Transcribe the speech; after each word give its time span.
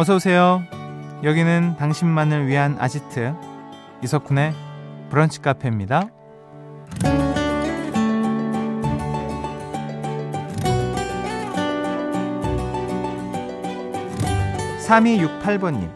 어서 0.00 0.14
오세요. 0.14 0.62
여기는 1.22 1.76
당신만을 1.78 2.46
위한 2.46 2.74
아지트 2.80 3.34
이석훈의 4.02 4.54
브런치 5.10 5.42
카페입니다. 5.42 6.08
3268번님. 14.88 15.90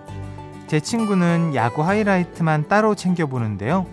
제 0.67 0.81
친구는 0.81 1.55
야구 1.55 1.83
하이라이트만 1.83 2.69
따로 2.69 2.95
챙겨보는데요. 2.95 3.87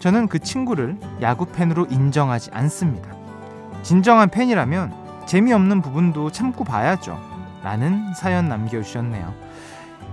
저는 0.00 0.28
그 0.28 0.38
친구를 0.38 0.98
야구 1.22 1.46
팬으로 1.46 1.86
인정하지 1.86 2.50
않습니다. 2.52 3.08
진정한 3.82 4.28
팬이라면 4.28 5.24
재미없는 5.24 5.80
부분도 5.80 6.30
참고 6.30 6.62
봐야죠. 6.62 7.18
라는 7.62 8.12
사연 8.12 8.50
남겨주셨네요. 8.50 9.45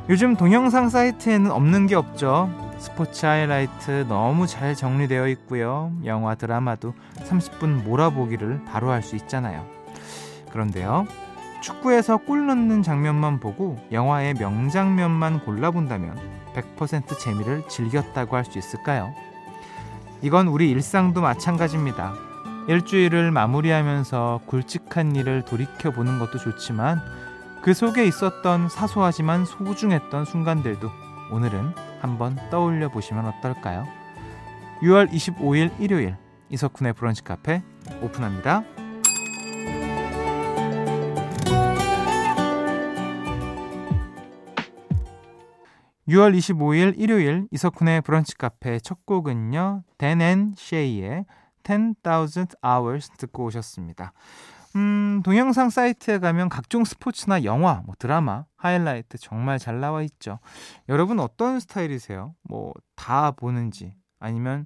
요즘 0.10 0.36
동영상 0.36 0.90
사이트에는 0.90 1.52
없는 1.52 1.88
게 1.88 1.96
없죠. 1.96 2.50
스포츠 2.78 3.26
하이라이트 3.26 4.06
너무 4.10 4.48
잘 4.48 4.76
정리되어 4.76 5.30
있고요. 5.30 5.94
영화 6.04 6.36
드라마도 6.36 6.94
30분 7.30 7.84
몰아보기를 7.84 8.66
바로 8.66 8.92
할 8.92 9.02
수 9.02 9.16
있잖아요. 9.16 9.66
그런데요. 10.52 11.08
축구에서 11.62 12.18
골 12.18 12.46
넣는 12.48 12.84
장면만 12.84 13.40
보고 13.40 13.80
영화의 13.94 14.34
명장면만 14.34 15.46
골라본다면 15.46 16.20
100% 16.54 17.18
재미를 17.18 17.64
즐겼다고 17.70 18.36
할 18.36 18.44
수 18.44 18.60
있을까요? 18.60 19.14
이건 20.22 20.48
우리 20.48 20.70
일상도 20.70 21.22
마찬가지입니다. 21.22 22.14
일주일을 22.68 23.32
마무리하면서 23.32 24.42
굵직한 24.48 25.16
일을 25.16 25.44
돌이켜보는 25.44 26.20
것도 26.20 26.38
좋지만 26.38 27.02
그 27.64 27.74
속에 27.74 28.06
있었던 28.06 28.68
사소하지만 28.68 29.46
소중했던 29.46 30.26
순간들도 30.26 30.92
오늘은 31.32 31.74
한번 32.02 32.38
떠올려 32.52 32.90
보시면 32.90 33.26
어떨까요? 33.26 33.88
6월 34.82 35.10
25일 35.10 35.72
일요일 35.80 36.18
이석훈의 36.50 36.92
브런치 36.92 37.24
카페 37.24 37.64
오픈합니다. 38.02 38.66
6월 46.10 46.36
25일 46.36 46.96
일요일 46.98 47.48
이석훈의 47.50 48.02
브런치 48.02 48.38
카페 48.38 48.78
첫 48.80 49.06
곡은요. 49.06 49.84
댄앤 49.98 50.54
쉐이의 50.58 51.24
10,000 51.64 51.96
Hours 52.62 53.10
듣고 53.18 53.46
오셨습니다. 53.46 54.12
음, 54.76 55.22
동영상 55.24 55.70
사이트에 55.70 56.18
가면 56.20 56.50
각종 56.50 56.84
스포츠나 56.84 57.44
영화, 57.44 57.82
뭐 57.86 57.94
드라마, 58.00 58.46
하이라이트 58.56 59.18
정말 59.20 59.60
잘 59.60 59.80
나와 59.80 60.02
있죠. 60.04 60.40
여러분 60.90 61.20
어떤 61.20 61.60
스타일이세요? 61.60 62.34
뭐 62.44 62.74
다 62.96 63.32
보는지 63.32 63.94
아니면 64.20 64.66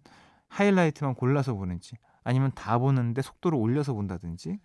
하이라이트만 0.49 1.15
골라서 1.15 1.55
보는지 1.55 1.95
아니면 2.23 2.51
다 2.53 2.77
보는데 2.77 3.21
속도를 3.23 3.57
올려서 3.57 3.93
본다든지 3.95 4.59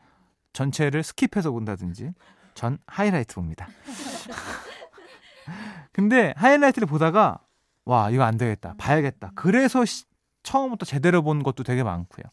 전체를 0.52 1.00
스킵해서 1.02 1.50
본다든지 1.52 2.12
전 2.54 2.76
하이라이트 2.86 3.34
봅니다. 3.34 3.66
근데 5.92 6.34
하이라이트를 6.36 6.86
보다가 6.86 7.38
와 7.86 8.10
이거 8.10 8.22
안 8.24 8.36
되겠다 8.36 8.74
봐야겠다 8.78 9.32
그래서 9.34 9.84
시, 9.86 10.04
처음부터 10.42 10.86
제대로 10.86 11.22
본 11.22 11.42
것도 11.42 11.62
되게 11.62 11.82
많고요 11.82 12.24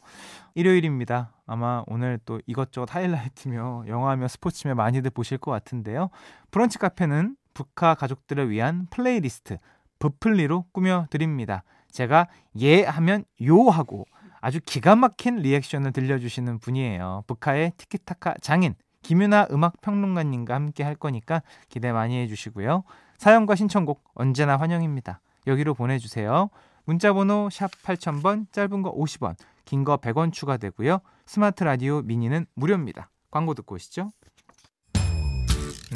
일요일입니다 0.54 1.32
아마 1.46 1.82
오늘 1.86 2.18
또 2.24 2.40
이것저것 2.46 2.94
하이라이트며 2.94 3.84
영화며 3.88 4.28
스포츠며 4.28 4.74
많이들 4.74 5.10
보실 5.10 5.38
것 5.38 5.50
같은데요 5.50 6.10
브런치 6.50 6.78
카페는 6.78 7.36
브카 7.54 7.96
가족들을 7.96 8.50
위한 8.50 8.86
플레이리스트 8.90 9.58
브플리로 9.98 10.66
꾸며 10.72 11.06
드립니다 11.10 11.62
제가 11.90 12.28
예 12.60 12.84
하면 12.84 13.24
요 13.42 13.68
하고 13.68 14.06
아주 14.40 14.60
기가 14.64 14.96
막힌 14.96 15.36
리액션을 15.36 15.92
들려주시는 15.92 16.58
분이에요 16.60 17.24
브카의 17.26 17.72
티키타카 17.76 18.34
장인 18.40 18.74
김윤하 19.02 19.48
음악 19.50 19.80
평론가님과 19.80 20.54
함께 20.54 20.82
할 20.82 20.94
거니까 20.94 21.42
기대 21.68 21.92
많이 21.92 22.20
해주시고요. 22.22 22.84
사연과 23.18 23.54
신청곡 23.54 24.02
언제나 24.14 24.56
환영입니다. 24.56 25.20
여기로 25.46 25.74
보내주세요. 25.74 26.50
문자번호 26.90 27.48
샵 27.52 27.70
8000번, 27.84 28.50
짧은 28.50 28.82
거 28.82 28.92
50원, 28.92 29.36
긴 29.64 29.84
거 29.84 29.96
100원 29.98 30.32
추가되고요. 30.32 30.98
스마트 31.24 31.62
라디오 31.62 32.02
미니는 32.02 32.46
무료입니다. 32.54 33.10
광고 33.30 33.54
듣고 33.54 33.76
오시죠. 33.76 34.10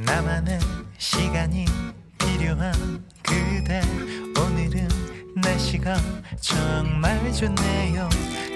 나만의 0.07 0.61
시간이 0.99 1.65
필요한 2.17 2.73
그대 3.25 3.83
오늘은 4.41 4.87
날씨가 5.35 5.97
정말 6.41 7.33
좋네요. 7.33 8.09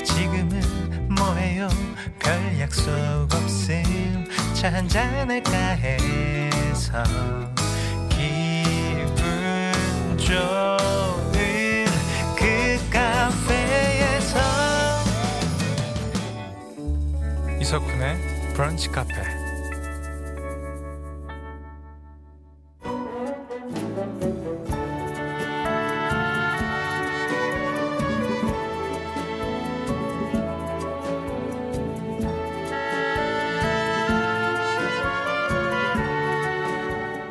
지금은 0.05 1.09
뭐해요? 1.17 1.67
별 2.21 2.61
약속 2.61 2.93
없음 3.33 4.27
차 4.55 4.73
한잔할까 4.73 5.51
해서 5.51 7.03
기분 8.09 9.73
좋 10.19 10.68
이석훈의 17.69 18.17
브런치 18.55 18.89
카페. 18.89 19.13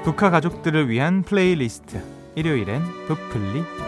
브카 0.03 0.29
가족들을 0.29 0.87
위한 0.87 1.23
플레이리스트. 1.23 1.99
일요일엔 2.35 2.83
브플리 3.07 3.86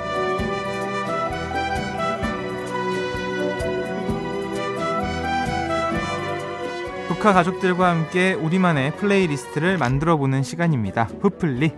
브카 7.20 7.34
가족들과 7.34 7.90
함께 7.90 8.32
우리만의 8.32 8.96
플레이리스트를 8.96 9.78
만들어 9.78 10.16
보는 10.16 10.42
시간입니다. 10.42 11.08
브플리 11.20 11.76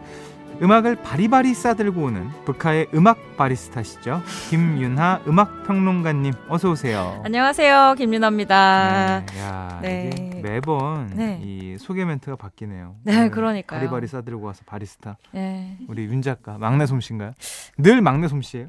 음악을 0.62 0.98
바리바리 0.98 1.56
싸들고 1.56 2.00
오는 2.04 2.30
브카의 2.46 2.90
음악 2.94 3.38
바리스타시죠. 3.38 4.22
김윤하 4.52 5.22
음악 5.28 5.64
평론가님 5.66 6.32
어서 6.48 6.70
오세요. 6.70 7.20
안녕하세요. 7.26 7.96
김윤하입니다. 7.98 9.26
네, 9.26 9.40
야, 9.40 9.80
네. 9.82 10.42
매번 10.44 11.08
네. 11.16 11.40
이 11.42 11.76
소개 11.80 12.06
멘트가 12.06 12.36
바뀌네요. 12.36 12.98
네, 13.04 13.30
그러니까요. 13.30 13.80
바리바리 13.80 14.06
싸들고 14.06 14.46
와서 14.46 14.62
바리스타. 14.68 15.18
네. 15.32 15.76
우리 15.88 16.04
윤 16.04 16.22
작가 16.22 16.60
막내 16.60 16.86
솜씨인가요? 16.86 17.32
늘 17.80 18.04
막내 18.04 18.28
솜씨예요? 18.28 18.68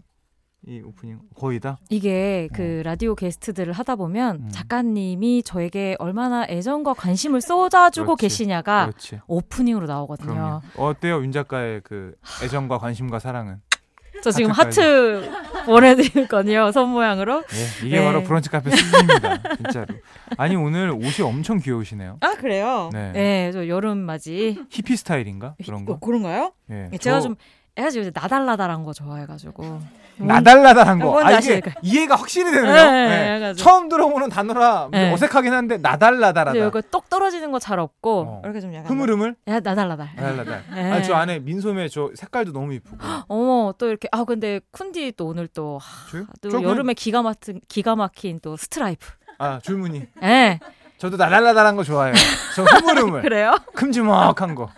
이 0.66 0.80
오프닝 0.80 1.18
거의 1.34 1.58
다 1.58 1.78
이게 1.90 2.48
그 2.54 2.78
어. 2.80 2.82
라디오 2.84 3.16
게스트들을 3.16 3.72
하다 3.72 3.96
보면 3.96 4.36
음. 4.36 4.48
작가님이 4.52 5.42
저에게 5.42 5.96
얼마나 5.98 6.46
애정과 6.48 6.94
관심을 6.94 7.40
쏟아주고 7.40 8.14
그렇지, 8.16 8.22
계시냐가 8.22 8.86
그렇지. 8.86 9.20
오프닝으로 9.26 9.86
나오거든요. 9.86 10.32
그럼요. 10.32 10.60
어때요 10.76 11.16
윤 11.24 11.32
작가의 11.32 11.80
그 11.82 12.14
애정과 12.44 12.78
관심과 12.78 13.18
사랑은? 13.18 13.56
저 14.22 14.30
지금 14.30 14.52
하트 14.52 15.28
보내드릴거든요 15.66 16.70
손 16.70 16.90
모양으로. 16.90 17.42
네, 17.42 17.86
이게 17.86 17.98
네. 17.98 18.04
바로 18.04 18.22
브런치 18.22 18.50
카페 18.50 18.70
수준입니다. 18.70 19.56
진짜로. 19.56 19.86
아니 20.36 20.54
오늘 20.54 20.90
옷이 20.90 21.22
엄청 21.26 21.58
귀여우시네요. 21.58 22.18
아 22.20 22.34
그래요? 22.34 22.90
네, 22.92 23.10
네 23.12 23.50
저 23.52 23.66
여름 23.66 23.98
맞이. 23.98 24.64
히피 24.70 24.96
스타일인가 24.96 25.56
그런 25.64 25.84
거? 25.84 25.94
어, 25.94 25.98
그런가요? 25.98 26.52
네, 26.66 26.88
제가 27.00 27.18
저... 27.20 27.28
좀 27.28 27.36
해가지고 27.78 28.10
나달나달한 28.12 28.84
거 28.84 28.92
좋아해가지고 28.92 29.80
나달나달한 30.18 30.98
거. 31.00 31.24
아, 31.24 31.32
이게 31.32 31.62
이해가 31.82 32.16
확실히 32.16 32.52
되네요. 32.52 32.70
네, 32.72 33.38
네. 33.38 33.54
처음 33.54 33.88
들어보는 33.88 34.28
단어라 34.28 34.88
네. 34.92 35.10
어색하긴 35.12 35.52
한데 35.52 35.78
나달나달하다. 35.78 36.58
이거 36.66 36.80
똑 36.90 37.08
떨어지는 37.08 37.50
거 37.50 37.58
잘 37.58 37.78
없고 37.78 38.20
어. 38.28 38.42
이렇게 38.44 38.60
좀 38.60 38.74
약간 38.74 38.90
흐물흐물. 38.90 39.36
야 39.48 39.60
나달나달. 39.60 40.10
나달나달. 40.16 40.64
네. 40.74 40.90
아니 40.92 41.04
저 41.04 41.14
안에 41.14 41.38
민소매 41.38 41.88
저 41.88 42.10
색깔도 42.14 42.52
너무 42.52 42.74
이쁘고. 42.74 42.98
어머 43.28 43.72
또 43.78 43.88
이렇게 43.88 44.08
아 44.12 44.24
근데 44.24 44.60
쿤디 44.72 45.16
또 45.16 45.26
오늘 45.26 45.48
또, 45.48 45.78
하, 45.80 46.26
또 46.42 46.62
여름에 46.62 46.92
기가 46.94 47.22
막힌 47.22 47.60
기가 47.68 47.96
막힌 47.96 48.38
또 48.42 48.56
스트라이프. 48.56 49.06
아 49.38 49.60
줄무늬. 49.60 50.06
네. 50.20 50.58
저도 51.02 51.16
나달나달한 51.16 51.74
거 51.74 51.82
좋아해요. 51.82 52.14
저 52.54 52.62
흐물흐물. 52.62 53.22
그래요? 53.26 53.56
큼지막한 53.74 54.54
거. 54.54 54.70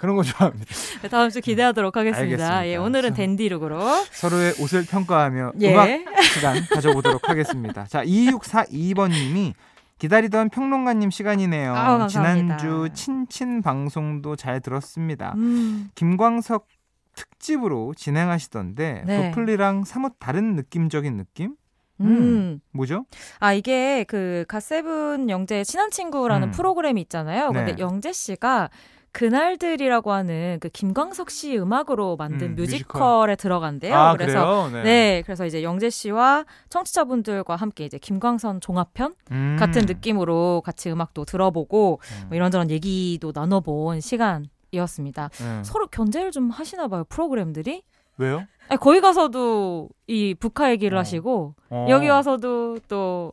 그런 0.00 0.16
거 0.16 0.24
좋아합니다. 0.24 0.66
네, 1.02 1.08
다음 1.08 1.30
주 1.30 1.40
기대하도록 1.40 1.96
하겠습니다. 1.96 2.20
알겠습니다. 2.20 2.66
예, 2.66 2.74
오늘은 2.74 3.14
댄디룩으로 3.14 3.78
서로의 4.10 4.54
옷을 4.58 4.84
평가하며 4.84 5.52
예. 5.60 5.72
음악 5.72 5.88
시간 6.24 6.66
가져보도록 6.68 7.28
하겠습니다. 7.28 7.86
자, 7.86 8.04
2642번 8.04 9.12
님이 9.12 9.54
기다리던 9.98 10.48
평론가님 10.48 11.12
시간이네요. 11.12 11.72
아, 11.72 12.08
지난주 12.08 12.88
친친 12.92 13.62
방송도 13.62 14.34
잘 14.34 14.58
들었습니다. 14.58 15.34
음. 15.36 15.90
김광석 15.94 16.66
특집으로 17.14 17.94
진행하시던데 17.96 19.04
네. 19.06 19.30
도플리랑 19.30 19.84
사뭇 19.84 20.14
다른 20.18 20.56
느낌적인 20.56 21.16
느낌? 21.16 21.54
음. 22.00 22.06
음. 22.06 22.60
뭐죠? 22.72 23.04
아, 23.40 23.52
이게 23.52 24.04
그 24.04 24.44
갓세븐 24.48 25.30
영재의 25.30 25.64
친한 25.64 25.90
친구라는 25.90 26.48
음. 26.48 26.52
프로그램이 26.52 27.00
있잖아요. 27.02 27.50
네. 27.50 27.64
근데 27.64 27.82
영재 27.82 28.12
씨가 28.12 28.70
그날들이라고 29.12 30.12
하는 30.12 30.58
그 30.60 30.68
김광석 30.68 31.30
씨 31.30 31.58
음악으로 31.58 32.16
만든 32.16 32.50
음, 32.50 32.54
뮤지컬에 32.54 33.32
뮤지컬. 33.32 33.36
들어간대요. 33.36 33.96
아, 33.96 34.12
그래서 34.12 34.68
네. 34.70 34.82
네. 34.82 35.22
그래서 35.24 35.46
이제 35.46 35.62
영재 35.62 35.90
씨와 35.90 36.44
청취자분들과 36.68 37.56
함께 37.56 37.84
이제 37.84 37.98
김광석 37.98 38.60
종합편 38.60 39.14
음. 39.32 39.56
같은 39.58 39.86
느낌으로 39.86 40.62
같이 40.64 40.90
음악도 40.90 41.24
들어보고 41.24 42.00
음. 42.02 42.28
뭐 42.28 42.36
이런저런 42.36 42.70
얘기도 42.70 43.32
나눠본 43.34 44.00
시간이었습니다. 44.00 45.30
네. 45.32 45.64
서로 45.64 45.86
견제를 45.88 46.30
좀 46.30 46.50
하시나 46.50 46.86
봐요 46.86 47.04
프로그램들이. 47.08 47.82
왜요? 48.18 48.44
아니, 48.68 48.78
거기 48.78 49.00
가서도 49.00 49.88
이 50.06 50.34
북한 50.38 50.70
얘기를 50.70 50.96
어. 50.96 51.00
하시고 51.00 51.54
어. 51.70 51.86
여기 51.88 52.08
와서도 52.08 52.78
또 52.88 53.32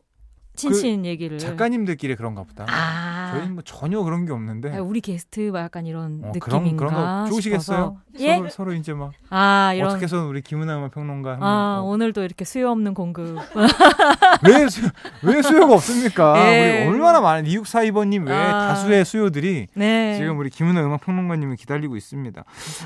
친친 0.54 1.02
그 1.02 1.08
얘기를 1.08 1.38
작가님들끼리 1.38 2.16
그런가 2.16 2.42
보다. 2.42 2.64
아. 2.68 3.15
저희는 3.32 3.54
뭐 3.54 3.62
전혀 3.64 4.02
그런 4.02 4.26
게 4.26 4.32
없는데. 4.32 4.76
아, 4.76 4.82
우리 4.82 5.00
게스트 5.00 5.52
약간 5.54 5.86
이런 5.86 6.20
어, 6.24 6.32
느낌인가 6.32 6.40
그런, 6.40 6.76
그런 6.76 6.94
거 6.94 7.30
좋으시겠어요? 7.30 7.96
예? 8.18 8.36
서로, 8.36 8.48
서로, 8.48 8.72
이제 8.74 8.92
막 8.92 9.12
아, 9.30 9.72
이런 9.74 9.90
어떻게 9.90 10.04
해서 10.04 10.26
우리 10.26 10.40
김은아 10.42 10.88
평론가 10.88 11.38
아, 11.40 11.78
뭐. 11.80 11.92
오늘도 11.92 12.22
이렇게 12.22 12.44
수요 12.44 12.70
없는 12.70 12.94
공급. 12.94 13.38
왜, 14.46 14.68
수, 14.68 14.88
왜 15.22 15.42
수요가 15.42 15.74
없습니까? 15.74 16.34
예. 16.52 16.86
우리 16.86 16.96
얼마나 16.96 17.20
많은 17.20 17.44
2642번님 17.44 18.26
외에 18.26 18.36
아. 18.36 18.68
다수의 18.68 19.04
수요들이 19.04 19.68
네. 19.74 20.16
지금 20.16 20.38
우리 20.38 20.50
김은아 20.50 20.84
음악 20.84 21.02
평론가님을 21.02 21.56
기다리고 21.56 21.96
있습니다. 21.96 22.44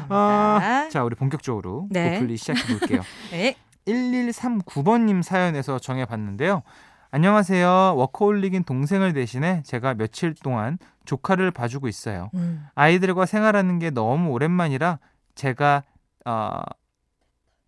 아, 0.08 0.88
자, 0.90 1.04
우리 1.04 1.14
본격적으로 1.14 1.86
네. 1.90 2.18
고플리 2.18 2.36
시작해 2.36 2.60
볼게요. 2.78 3.00
네. 3.30 3.56
1139번님 3.86 5.22
사연에서 5.22 5.78
정해봤는데요. 5.78 6.62
안녕하세요. 7.12 7.94
워커홀릭인 7.96 8.62
동생을 8.64 9.12
대신해 9.14 9.62
제가 9.64 9.94
며칠 9.94 10.32
동안 10.34 10.78
조카를 11.04 11.50
봐주고 11.50 11.88
있어요. 11.88 12.30
음. 12.34 12.66
아이들과 12.76 13.26
생활하는 13.26 13.80
게 13.80 13.90
너무 13.90 14.30
오랜만이라 14.30 15.00
제가 15.34 15.82
어 16.24 16.60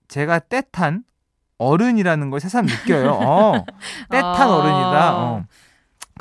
제가 0.06 0.38
때탄 0.40 1.02
어른이라는 1.58 2.30
걸 2.30 2.38
새삼 2.38 2.66
느껴요. 2.66 3.10
어, 3.12 3.64
때탄 4.10 4.48
어. 4.48 4.54
어른이다. 4.54 5.16
어. 5.16 5.44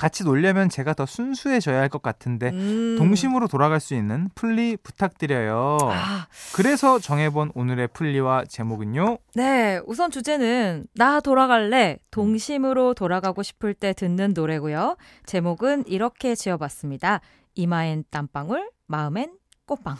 같이 0.01 0.23
놀려면 0.23 0.67
제가 0.67 0.95
더 0.95 1.05
순수해져야 1.05 1.79
할 1.79 1.89
것 1.91 2.01
같은데 2.01 2.49
음. 2.49 2.95
동심으로 2.97 3.47
돌아갈 3.47 3.79
수 3.79 3.93
있는 3.93 4.29
플리 4.33 4.77
부탁드려요. 4.77 5.77
아. 5.81 6.25
그래서 6.55 6.97
정해본 6.97 7.51
오늘의 7.53 7.89
플리와 7.89 8.45
제목은요. 8.45 9.17
네, 9.35 9.79
우선 9.85 10.09
주제는 10.09 10.85
나 10.95 11.19
돌아갈래 11.19 11.99
동심으로 12.09 12.93
돌아가고 12.95 13.43
싶을 13.43 13.73
때 13.75 13.93
듣는 13.93 14.33
노래고요. 14.33 14.95
제목은 15.25 15.83
이렇게 15.85 16.33
지어봤습니다. 16.33 17.19
이마엔 17.55 18.05
땀방울, 18.09 18.71
마음엔 18.87 19.33
꽃방울. 19.67 19.99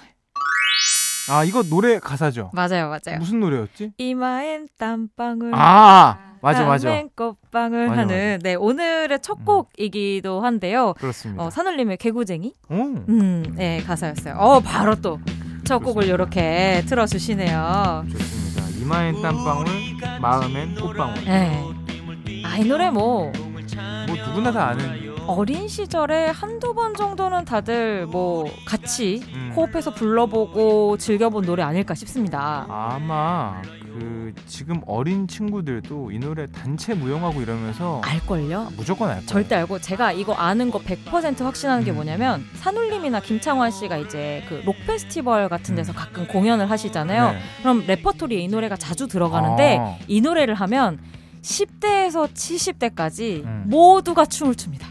아 1.30 1.44
이거 1.44 1.64
노래 1.64 2.00
가사죠? 2.00 2.50
맞아요, 2.54 2.90
맞아요. 2.90 3.20
무슨 3.20 3.40
노래였지? 3.40 3.94
이마엔 3.98 4.68
땀방울. 4.78 5.52
아 5.54 6.18
맞아 6.42 6.66
맞아. 6.66 7.04
꽃방울 7.16 7.88
맞아, 7.90 8.02
하는 8.02 8.32
맞아. 8.38 8.38
네 8.44 8.56
오늘의 8.56 9.20
첫 9.22 9.40
음. 9.40 9.46
곡이기도 9.46 10.42
한데요. 10.42 10.94
그렇습니다. 10.98 11.44
어, 11.44 11.50
산울림의 11.50 11.98
개구쟁이. 11.98 12.54
오. 12.70 12.76
음, 12.76 13.54
네 13.56 13.82
가사였어요. 13.84 14.36
어 14.38 14.60
바로 14.60 14.96
또 14.96 15.20
첫 15.64 15.78
곡을 15.80 16.06
이렇게 16.06 16.84
틀어주시네요. 16.88 18.06
좋습니다. 18.10 18.80
이마엔 18.82 19.22
땀방울, 19.22 19.66
마음엔 20.20 20.76
꽃방울. 20.76 21.24
네. 21.24 21.64
아이 22.44 22.66
노래 22.66 22.90
뭐뭐 22.90 23.32
뭐 24.08 24.16
누구나 24.28 24.52
다 24.52 24.70
아는 24.70 25.11
어린 25.28 25.68
시절에 25.68 26.28
한두 26.28 26.74
번 26.74 26.94
정도는 26.94 27.46
다들 27.46 28.06
뭐 28.08 28.46
같이 28.66 29.22
음. 29.34 29.54
호흡해서 29.56 29.94
불러보고 29.94 30.98
즐겨본 30.98 31.46
노래 31.46 31.64
아닐까 31.64 31.94
싶습니다. 31.96 32.66
아마 32.70 33.62
그 33.82 34.34
지금 34.48 34.82
어린 34.86 35.28
친구들도 35.28 36.12
이 36.12 36.20
노래 36.20 36.48
단체 36.48 36.94
무용하고 36.94 37.42
이러면서 37.42 38.02
알걸요? 38.04 38.60
아, 38.60 38.70
무조건 38.76 39.10
알걸 39.10 39.26
절대 39.26 39.56
알고 39.56 39.80
제가 39.80 40.12
이거 40.12 40.34
아는 40.34 40.72
거 40.72 40.80
100% 40.80 41.44
확신하는 41.44 41.84
게 41.84 41.92
음. 41.92 41.96
뭐냐면 41.96 42.44
산울림이나 42.56 43.20
김창완 43.22 43.72
씨가 43.72 43.98
이제 43.98 44.44
그 44.50 44.62
록 44.66 44.76
페스티벌 44.86 45.50
같은 45.50 45.76
데서 45.76 45.92
음. 45.92 45.96
가끔 45.96 46.28
공연을 46.28 46.70
하시잖아요. 46.70 47.32
네. 47.32 47.40
그럼 47.60 47.84
레퍼토리에 47.88 48.40
이 48.40 48.48
노래가 48.48 48.76
자주 48.76 49.08
들어가는데 49.08 49.78
아. 49.80 49.96
이 50.08 50.22
노래를 50.22 50.54
하면 50.56 51.00
10대에서 51.42 52.32
70대까지 52.32 53.44
음. 53.44 53.64
모두가 53.68 54.26
춤을 54.26 54.56
춥니다. 54.56 54.88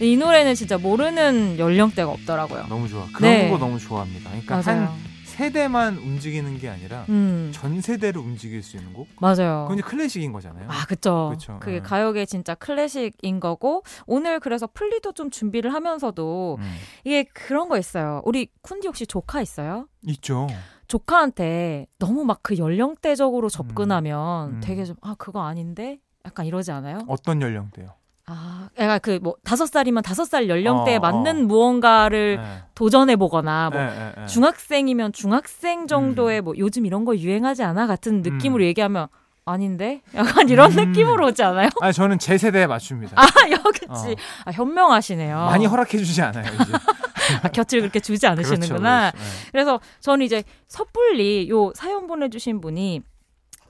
이 0.00 0.16
노래는 0.16 0.54
진짜 0.54 0.78
모르는 0.78 1.58
연령대가 1.58 2.10
없더라고요. 2.10 2.66
너무 2.68 2.88
좋아. 2.88 3.06
그런 3.12 3.20
네. 3.20 3.50
거 3.50 3.58
너무 3.58 3.78
좋아합니다. 3.78 4.30
그러니까 4.30 4.62
맞아요. 4.64 4.86
한 4.86 5.10
세대만 5.24 5.96
움직이는 5.96 6.58
게 6.58 6.68
아니라 6.68 7.06
음. 7.08 7.50
전 7.54 7.80
세대를 7.80 8.20
움직일 8.20 8.62
수 8.62 8.76
있는 8.76 8.92
곡. 8.92 9.08
맞아요. 9.20 9.66
그건 9.68 9.82
클래식인 9.82 10.32
거잖아요. 10.32 10.66
아, 10.68 10.84
그쵸. 10.86 11.30
그쵸. 11.32 11.58
그게 11.60 11.76
네. 11.76 11.80
가요계 11.80 12.26
진짜 12.26 12.54
클래식인 12.54 13.40
거고 13.40 13.82
오늘 14.06 14.38
그래서 14.40 14.66
플리도 14.66 15.12
좀 15.12 15.30
준비를 15.30 15.72
하면서도 15.72 16.56
음. 16.60 16.74
이게 17.04 17.24
그런 17.24 17.68
거 17.68 17.78
있어요. 17.78 18.20
우리 18.24 18.48
쿤디 18.62 18.86
혹시 18.86 19.06
조카 19.06 19.40
있어요? 19.40 19.86
있죠. 20.06 20.46
조카한테 20.88 21.86
너무 21.98 22.24
막 22.24 22.40
그 22.42 22.58
연령대적으로 22.58 23.48
접근하면 23.48 24.48
음. 24.50 24.54
음. 24.56 24.60
되게 24.62 24.84
좀 24.84 24.96
아 25.02 25.14
그거 25.16 25.42
아닌데 25.42 26.00
약간 26.26 26.44
이러지 26.46 26.70
않아요? 26.72 26.98
어떤 27.08 27.40
연령대요? 27.40 27.94
아, 28.30 28.68
애가 28.76 28.98
그 29.00 29.18
뭐 29.20 29.34
다섯 29.44 29.66
살이면 29.66 30.02
다섯 30.02 30.24
살 30.24 30.48
연령대에 30.48 30.96
어, 30.96 31.00
맞는 31.00 31.44
어. 31.44 31.46
무언가를 31.46 32.36
네. 32.40 32.62
도전해 32.74 33.16
보거나 33.16 33.70
뭐 33.70 33.80
네, 33.80 33.86
네, 33.86 34.12
네, 34.16 34.26
중학생이면 34.26 35.12
중학생 35.12 35.86
정도의 35.86 36.40
음. 36.40 36.44
뭐 36.44 36.54
요즘 36.56 36.86
이런 36.86 37.04
거 37.04 37.16
유행하지 37.16 37.62
않아 37.62 37.86
같은 37.86 38.22
느낌으로 38.22 38.62
음. 38.62 38.66
얘기하면 38.66 39.08
아닌데 39.44 40.00
약간 40.14 40.48
이런 40.48 40.70
음. 40.72 40.76
느낌으로 40.76 41.26
오지 41.28 41.42
않아요? 41.42 41.68
아니 41.80 41.92
저는 41.92 42.18
제 42.18 42.38
세대에 42.38 42.66
맞춥니다. 42.66 43.20
아 43.20 43.26
여기지 43.50 43.88
어. 43.88 44.14
아, 44.44 44.50
현명하시네요. 44.52 45.36
많이 45.36 45.66
허락해 45.66 45.98
주지 45.98 46.22
않아요 46.22 46.44
이제. 46.54 46.72
아, 47.42 47.48
곁을 47.48 47.80
그렇게 47.80 48.00
주지 48.00 48.26
않으시는구나. 48.26 49.10
그렇죠, 49.12 49.16
그렇죠. 49.18 49.42
네. 49.44 49.48
그래서 49.52 49.80
저는 50.00 50.26
이제 50.26 50.42
섣불리 50.68 51.48
요 51.50 51.72
사연 51.74 52.06
보내주신 52.06 52.60
분이 52.60 53.02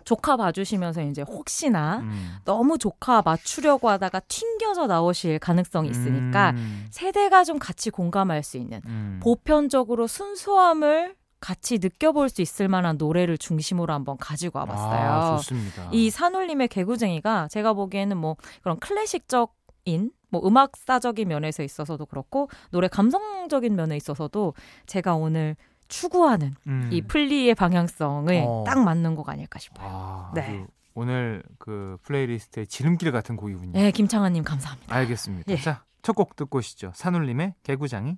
조카 0.04 0.36
봐주시면서 0.36 1.02
이제 1.02 1.22
혹시나 1.22 1.98
음. 1.98 2.36
너무 2.44 2.78
조카 2.78 3.22
맞추려고 3.22 3.88
하다가 3.88 4.20
튕겨져 4.20 4.86
나오실 4.86 5.38
가능성이 5.38 5.90
있으니까 5.90 6.50
음. 6.50 6.86
세대가 6.90 7.44
좀 7.44 7.58
같이 7.58 7.90
공감할 7.90 8.42
수 8.42 8.56
있는 8.56 8.80
음. 8.86 9.20
보편적으로 9.22 10.06
순수함을 10.06 11.14
같이 11.40 11.78
느껴볼 11.80 12.28
수 12.28 12.42
있을 12.42 12.68
만한 12.68 12.96
노래를 12.98 13.38
중심으로 13.38 13.92
한번 13.92 14.16
가지고 14.18 14.58
와봤어요. 14.58 15.10
아, 15.10 15.36
좋습니다. 15.38 15.88
이 15.90 16.10
산울림의 16.10 16.68
개구쟁이가 16.68 17.48
제가 17.48 17.72
보기에는 17.72 18.16
뭐 18.16 18.36
그런 18.62 18.78
클래식적인 18.78 20.12
뭐 20.28 20.46
음악사적인 20.46 21.28
면에서 21.28 21.62
있어서도 21.62 22.06
그렇고 22.06 22.48
노래 22.70 22.88
감성적인 22.88 23.74
면에 23.74 23.96
있어서도 23.96 24.54
제가 24.86 25.14
오늘 25.16 25.56
추구하는 25.90 26.54
음. 26.66 26.88
이 26.90 27.02
플리의 27.02 27.54
방향성을 27.54 28.42
어. 28.46 28.64
딱 28.66 28.82
맞는 28.82 29.14
곡 29.16 29.28
아닐까 29.28 29.58
싶어요. 29.58 29.86
아, 29.90 30.32
네. 30.34 30.64
오늘 30.94 31.42
그 31.58 31.98
플레이리스트의 32.02 32.66
지름길 32.66 33.12
같은 33.12 33.36
곡이군요. 33.36 33.72
네, 33.72 33.90
김창환님 33.90 34.42
감사합니다. 34.44 34.94
알겠습니다. 34.94 35.52
예. 35.52 35.56
자, 35.58 35.84
첫 36.02 36.14
곡 36.14 36.34
듣고 36.36 36.58
오시죠. 36.58 36.92
산울림의 36.94 37.54
개구장이. 37.62 38.16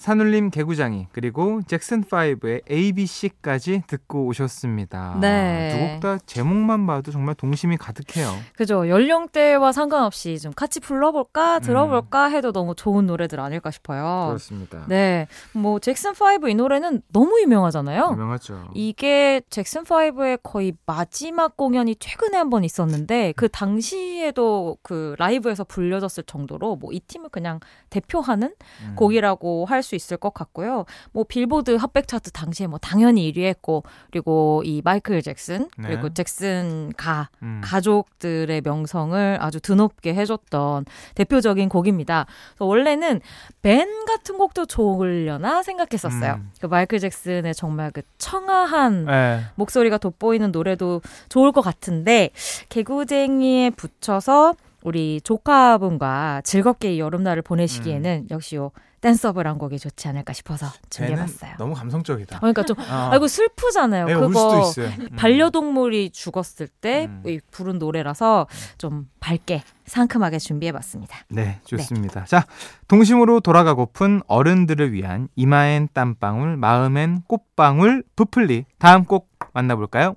산울림 0.00 0.48
개구장이 0.48 1.08
그리고 1.12 1.60
잭슨 1.66 2.02
5의 2.02 2.62
ABC까지 2.70 3.82
듣고 3.86 4.24
오셨습니다. 4.28 5.18
네. 5.20 5.68
두 5.72 5.78
곡 5.78 6.00
다 6.00 6.18
제목만 6.24 6.86
봐도 6.86 7.12
정말 7.12 7.34
동심이 7.34 7.76
가득해요. 7.76 8.32
그죠. 8.56 8.88
연령대와 8.88 9.72
상관없이 9.72 10.38
좀 10.38 10.52
같이 10.56 10.80
불러볼까 10.80 11.56
음. 11.58 11.60
들어볼까 11.60 12.28
해도 12.28 12.50
너무 12.52 12.74
좋은 12.74 13.04
노래들 13.04 13.38
아닐까 13.40 13.70
싶어요. 13.70 14.28
그렇습니다. 14.28 14.86
네. 14.88 15.26
뭐 15.52 15.78
잭슨 15.78 16.12
5 16.12 16.48
이 16.48 16.54
노래는 16.54 17.02
너무 17.12 17.38
유명하잖아요. 17.42 18.08
유명하죠. 18.12 18.70
이게 18.72 19.42
잭슨 19.50 19.84
5의 19.84 20.40
거의 20.42 20.72
마지막 20.86 21.58
공연이 21.58 21.94
최근에 21.96 22.38
한 22.38 22.48
번 22.50 22.64
있었는데 22.64 23.34
그 23.36 23.48
당시에도 23.50 24.76
그 24.82 25.14
라이브에서 25.18 25.64
불려졌을 25.64 26.24
정도로 26.24 26.76
뭐 26.76 26.90
이 26.92 26.98
팀을 27.00 27.28
그냥 27.28 27.60
대표하는 27.90 28.52
음. 28.82 28.94
곡이라고 28.96 29.66
할수 29.66 29.89
있을 29.96 30.16
것 30.16 30.34
같고요. 30.34 30.84
뭐 31.12 31.24
빌보드 31.24 31.76
핫백 31.76 32.08
차트 32.08 32.30
당시에 32.32 32.66
뭐 32.66 32.78
당연히 32.78 33.30
1위 33.32 33.44
했고 33.44 33.82
그리고 34.10 34.62
이 34.64 34.82
마이클 34.84 35.22
잭슨 35.22 35.68
네. 35.76 35.88
그리고 35.88 36.12
잭슨 36.12 36.92
가 36.96 37.28
음. 37.42 37.60
가족들의 37.62 38.60
명성을 38.62 39.38
아주 39.40 39.60
드높게 39.60 40.14
해줬던 40.14 40.86
대표적인 41.14 41.68
곡입니다. 41.68 42.26
원래는 42.58 43.20
밴 43.62 44.04
같은 44.04 44.38
곡도 44.38 44.66
좋으려나 44.66 45.62
생각했었어요. 45.62 46.34
음. 46.34 46.50
그 46.60 46.66
마이클 46.66 46.98
잭슨의 46.98 47.54
정말 47.54 47.90
그 47.90 48.02
청아한 48.18 49.04
네. 49.04 49.40
목소리가 49.54 49.98
돋보이는 49.98 50.52
노래도 50.52 51.00
좋을 51.28 51.52
것 51.52 51.60
같은데 51.60 52.30
개구쟁이에 52.68 53.70
붙여서 53.70 54.54
우리 54.82 55.20
조카분과 55.22 56.42
즐겁게 56.44 56.94
이 56.94 57.00
여름날을 57.00 57.42
보내시기에는 57.42 58.24
음. 58.24 58.28
역시 58.30 58.56
요 58.56 58.70
댄서블 59.00 59.46
한 59.46 59.58
곡이 59.58 59.78
좋지 59.78 60.08
않을까 60.08 60.32
싶어서 60.32 60.66
준비해봤어요. 60.90 61.52
너무 61.58 61.74
감성적이다. 61.74 62.36
어, 62.36 62.40
그러니까 62.40 62.64
좀 62.64 62.78
어. 62.78 63.08
아이고 63.12 63.28
슬프잖아요. 63.28 64.06
네, 64.06 64.14
그거 64.14 64.70
음. 64.78 65.08
반려동물이 65.16 66.10
죽었을 66.10 66.68
때 66.68 67.06
음. 67.06 67.38
부른 67.50 67.78
노래라서 67.78 68.46
좀 68.78 69.08
밝게 69.20 69.62
상큼하게 69.86 70.38
준비해봤습니다. 70.38 71.16
네, 71.28 71.60
좋습니다. 71.64 72.20
네. 72.20 72.26
자, 72.26 72.44
동심으로 72.88 73.40
돌아가고픈 73.40 74.20
어른들을 74.26 74.92
위한 74.92 75.28
이마엔 75.34 75.88
땀방울, 75.92 76.56
마음엔 76.56 77.22
꽃방울, 77.26 78.04
부플리 78.16 78.66
다음 78.78 79.04
곡 79.04 79.30
만나볼까요? 79.52 80.14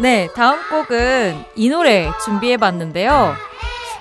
네, 0.00 0.28
다음 0.34 0.58
곡은 0.70 1.44
이 1.56 1.68
노래 1.68 2.08
준비해봤는데요. 2.24 3.34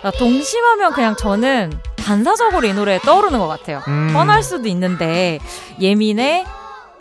아, 0.03 0.11
동심하면 0.11 0.93
그냥 0.93 1.15
저는 1.15 1.71
반사적으로 2.01 2.67
이 2.67 2.73
노래 2.73 2.99
떠오르는 2.99 3.39
것 3.39 3.47
같아요. 3.47 3.81
음. 3.87 4.11
뻔할 4.13 4.43
수도 4.43 4.67
있는데 4.67 5.39
예민의 5.79 6.45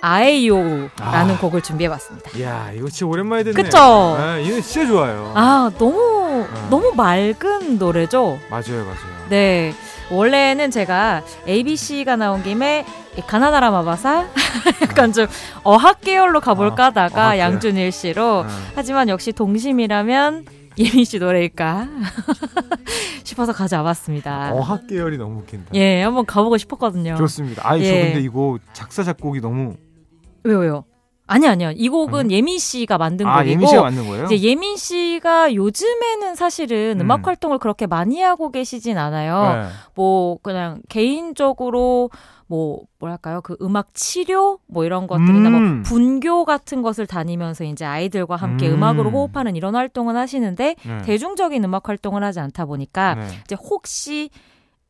아에요라는 0.02 0.90
아. 1.35 1.38
곡을 1.40 1.62
준비해봤습니다. 1.62 2.30
이야 2.38 2.71
이거 2.75 2.88
진짜 2.88 3.07
오랜만에 3.07 3.45
듣네. 3.45 3.62
그쵸? 3.62 3.78
아, 3.78 4.38
이거 4.38 4.61
진짜 4.61 4.87
좋아요. 4.87 5.33
아 5.35 5.71
너무 5.78 6.47
아. 6.50 6.69
너무 6.71 6.92
맑은 6.97 7.78
노래죠. 7.78 8.38
맞아요, 8.50 8.85
맞아요. 8.85 9.26
네. 9.28 9.75
원래는 10.11 10.73
제가 10.73 11.23
ABC가 11.47 12.16
나온 12.16 12.42
김에 12.42 12.85
가나다라 13.28 13.71
마바사 13.71 14.26
약간 14.83 15.12
좀 15.12 15.26
어학 15.62 16.00
계열로 16.00 16.40
가볼까 16.40 16.87
하다가 16.87 17.30
어, 17.30 17.38
양준일 17.38 17.92
씨로 17.92 18.40
어. 18.40 18.47
하지만 18.75 19.09
역시 19.09 19.33
동심이라면 19.33 20.47
예민 20.79 21.05
씨 21.05 21.19
노래일까 21.19 21.89
싶어서 23.25 23.53
가져와봤습니다. 23.53 24.53
어학 24.55 24.87
계열이 24.87 25.19
너무 25.19 25.41
웃긴다. 25.41 25.75
예, 25.75 26.03
한번 26.03 26.27
가보고 26.27 26.57
싶었거든요. 26.59 27.17
좋습니다. 27.17 27.69
아니 27.69 27.83
예. 27.85 27.89
저 27.89 28.07
근데 28.07 28.21
이거 28.21 28.59
작사 28.73 29.03
작곡이 29.03 29.41
너무 29.41 29.77
왜요? 30.45 30.85
아니 31.30 31.46
아니요. 31.46 31.70
이 31.76 31.88
곡은 31.88 32.26
음. 32.26 32.30
예민 32.32 32.58
씨가 32.58 32.99
만든 32.99 33.26
아, 33.26 33.37
곡이고 33.37 33.52
예민 33.52 33.68
씨가 33.68 33.82
만든 33.82 34.08
거예요? 34.08 34.25
이제 34.25 34.40
예민 34.40 34.76
씨가 34.76 35.54
요즘에는 35.54 36.34
사실은 36.34 37.00
음. 37.00 37.10
악 37.10 37.25
활동을 37.25 37.58
그렇게 37.58 37.87
많이 37.87 38.20
하고 38.20 38.50
계시진 38.50 38.99
않아요. 38.99 39.62
네. 39.62 39.68
뭐 39.94 40.38
그냥 40.42 40.82
개인적으로 40.88 42.10
뭐 42.49 42.80
뭐랄까요 42.99 43.42
그 43.42 43.56
음악 43.62 43.94
치료 43.94 44.58
뭐 44.66 44.84
이런 44.84 45.06
것들이나 45.06 45.50
뭐 45.50 45.60
음. 45.60 45.75
뭐 45.76 45.82
분교 45.84 46.44
같은 46.44 46.82
것을 46.82 47.06
다니면서 47.06 47.62
이제 47.62 47.84
아이들과 47.84 48.34
함께 48.34 48.68
음. 48.68 48.82
악으로 48.82 49.10
호흡하는 49.10 49.54
이런 49.54 49.76
활동은 49.76 50.16
하시는데 50.16 50.75
네. 50.84 51.02
대중적인 51.02 51.62
음악 51.62 51.88
활동을 51.88 52.25
하지 52.25 52.40
않다 52.40 52.64
보니까 52.64 53.14
네. 53.14 53.26
이제 53.44 53.54
혹시 53.54 54.30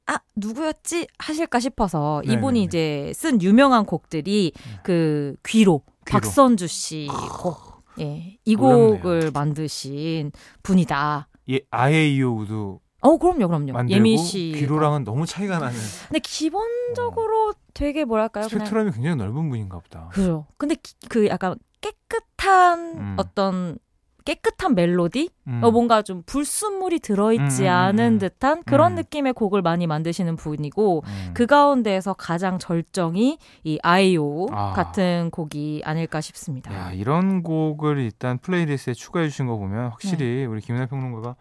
아 0.07 0.19
누구였지 0.37 1.07
하실까 1.19 1.61
싶어서 1.61 2.23
네, 2.25 2.33
이분이 2.33 2.61
네, 2.61 2.61
네. 2.61 2.65
이제 2.65 3.13
쓴 3.15 3.43
유명한 3.43 3.85
곡들이 3.85 4.53
그 4.83 5.35
귀로, 5.47 5.83
귀로. 6.11 6.21
박선주 6.21 6.67
씨 6.67 7.09
곡. 7.39 7.83
예, 8.01 8.39
이 8.45 8.57
곡을 8.57 9.31
만드신 9.33 10.33
분이다. 10.63 11.29
예, 11.51 11.61
아에이오우도 11.71 12.81
어, 13.03 13.17
그럼요, 13.17 13.49
그럼요. 13.49 13.89
예미 13.89 14.19
씨. 14.19 14.53
귀로랑은 14.57 15.05
너무 15.05 15.25
차이가 15.27 15.59
나는. 15.59 15.79
근데 16.09 16.19
기본적으로 16.19 17.51
어. 17.51 17.53
되게 17.73 18.05
뭐랄까요? 18.05 18.49
스펙트럼이 18.49 18.93
굉장히 18.93 19.17
넓은 19.17 19.49
분인가 19.49 19.79
보다. 19.79 20.09
그죠. 20.13 20.47
근데 20.59 20.75
기, 20.75 20.95
그 21.09 21.27
약간 21.29 21.57
깨끗한 21.81 22.79
음. 22.99 23.15
어떤 23.17 23.79
깨끗한 24.25 24.75
멜로디? 24.75 25.31
음. 25.49 25.61
어, 25.63 25.71
뭔가 25.71 26.03
좀 26.03 26.23
불순물이 26.25 27.01
들어있지 27.01 27.63
음, 27.63 27.67
음, 27.67 27.69
음 27.69 27.73
않은 27.73 28.13
음. 28.15 28.19
듯한 28.19 28.63
그런 28.65 28.95
느낌의 28.95 29.33
곡을 29.33 29.63
많이 29.63 29.87
만드시는 29.87 30.37
분이고 30.37 31.03
그 31.35 31.47
가운데에서 31.47 32.15
가장 32.15 32.59
절정이 32.59 33.39
이 33.65 33.79
아이오 33.83 34.49
아. 34.53 34.73
같은 34.73 35.31
곡이 35.31 35.83
아닐까 35.85 36.21
싶습니다. 36.21 36.73
야, 36.75 36.93
이런 36.93 37.43
곡을 37.43 37.99
일단 37.99 38.39
playlist에 38.39 38.95
추가해 38.95 39.29
주신 39.29 39.47
거 39.47 39.57
보면 39.57 39.91
확실히 39.91 40.25
네. 40.25 40.45
우리 40.45 40.61
김윤하 40.61 40.87
평론가가 40.87 41.37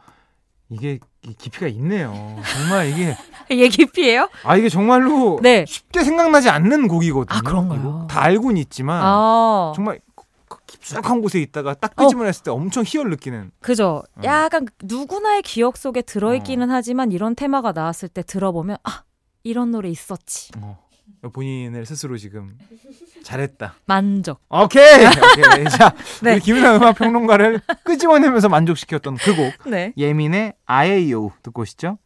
이게 0.69 0.99
깊이가 1.37 1.67
있네요. 1.67 2.13
정말 2.53 2.89
이게 2.89 3.15
이게 3.49 3.67
깊이에요? 3.67 4.29
아 4.43 4.55
이게 4.55 4.69
정말로 4.69 5.39
네. 5.41 5.65
쉽게 5.67 6.03
생각나지 6.03 6.49
않는 6.49 6.87
곡이거든요. 6.87 7.37
아 7.37 7.41
그런가요? 7.41 8.07
다 8.09 8.21
알고는 8.21 8.57
있지만 8.57 9.01
아. 9.03 9.73
정말 9.75 9.99
깊숙한 10.69 11.21
곳에 11.21 11.39
있다가 11.39 11.73
딱 11.73 11.95
끄집어 11.95 12.23
냈을 12.23 12.43
때 12.43 12.51
엄청 12.51 12.83
희열 12.85 13.09
느끼는. 13.09 13.51
그죠. 13.59 14.03
어. 14.15 14.21
약간 14.23 14.67
누구나의 14.83 15.41
기억 15.41 15.77
속에 15.77 16.01
들어있기는 16.01 16.69
어. 16.69 16.73
하지만 16.73 17.11
이런 17.11 17.35
테마가 17.35 17.71
나왔을 17.71 18.09
때 18.09 18.23
들어보면 18.23 18.77
아 18.83 19.03
이런 19.43 19.71
노래 19.71 19.89
있었지. 19.89 20.51
어. 20.57 20.79
본인을 21.33 21.85
스스로 21.85 22.17
지금 22.17 22.57
잘했다. 23.23 23.75
만족. 23.85 24.39
오케이. 24.49 25.05
오케이. 25.05 25.65
자, 25.69 25.93
네. 26.21 26.33
우리 26.33 26.39
김윤아 26.39 26.77
음악 26.77 26.97
평론가를 26.97 27.59
끄집어내면서 27.83 28.47
만족시켰던 28.47 29.17
그 29.17 29.35
곡. 29.35 29.69
네. 29.69 29.93
예민의 29.97 30.53
아에요 30.65 31.31
듣고 31.43 31.63
오시죠. 31.63 31.97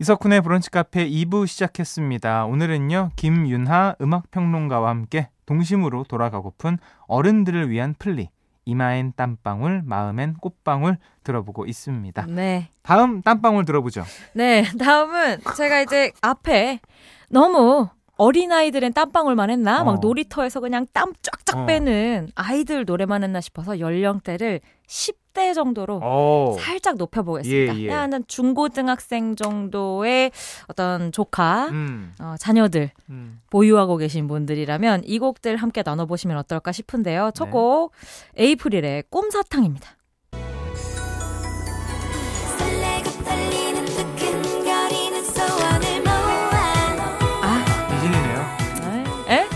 이석훈의 0.00 0.40
브런치 0.40 0.70
카페 0.70 1.06
2부 1.06 1.46
시작했습니다. 1.46 2.46
오늘은요, 2.46 3.10
김윤하 3.16 3.96
음악평론가와 4.00 4.88
함께 4.88 5.28
동심으로 5.44 6.04
돌아가고픈 6.04 6.78
어른들을 7.06 7.68
위한 7.68 7.94
플리, 7.98 8.30
이마엔 8.64 9.12
땀방울, 9.14 9.82
마음엔 9.84 10.36
꽃방울 10.40 10.96
들어보고 11.22 11.66
있습니다. 11.66 12.24
네. 12.30 12.70
다음 12.82 13.20
땀방울 13.20 13.66
들어보죠. 13.66 14.04
네, 14.32 14.64
다음은 14.78 15.40
제가 15.54 15.82
이제 15.82 16.12
앞에 16.22 16.80
너무 17.28 17.90
어린아이들은 18.20 18.92
땀방울만 18.92 19.48
했나? 19.48 19.80
어. 19.80 19.84
막 19.84 20.00
놀이터에서 20.00 20.60
그냥 20.60 20.86
땀 20.92 21.14
쫙쫙 21.22 21.62
어. 21.62 21.66
빼는 21.66 22.28
아이들 22.34 22.84
노래만 22.84 23.24
했나 23.24 23.40
싶어서 23.40 23.80
연령대를 23.80 24.60
10대 24.86 25.54
정도로 25.54 25.96
오. 25.96 26.00
어. 26.02 26.56
살짝 26.60 26.96
높여보겠습니다. 26.96 27.76
예, 27.78 27.84
예. 27.84 27.90
한 27.90 28.22
중고등학생 28.26 29.36
정도의 29.36 30.32
어떤 30.68 31.12
조카, 31.12 31.68
음. 31.68 32.12
어, 32.20 32.34
자녀들 32.38 32.90
음. 33.08 33.40
보유하고 33.48 33.96
계신 33.96 34.28
분들이라면 34.28 35.04
이 35.06 35.18
곡들 35.18 35.56
함께 35.56 35.82
나눠보시면 35.82 36.36
어떨까 36.36 36.72
싶은데요. 36.72 37.30
첫곡 37.34 37.92
네. 38.34 38.44
에이프릴의 38.44 39.04
꼼사탕입니다. 39.08 39.96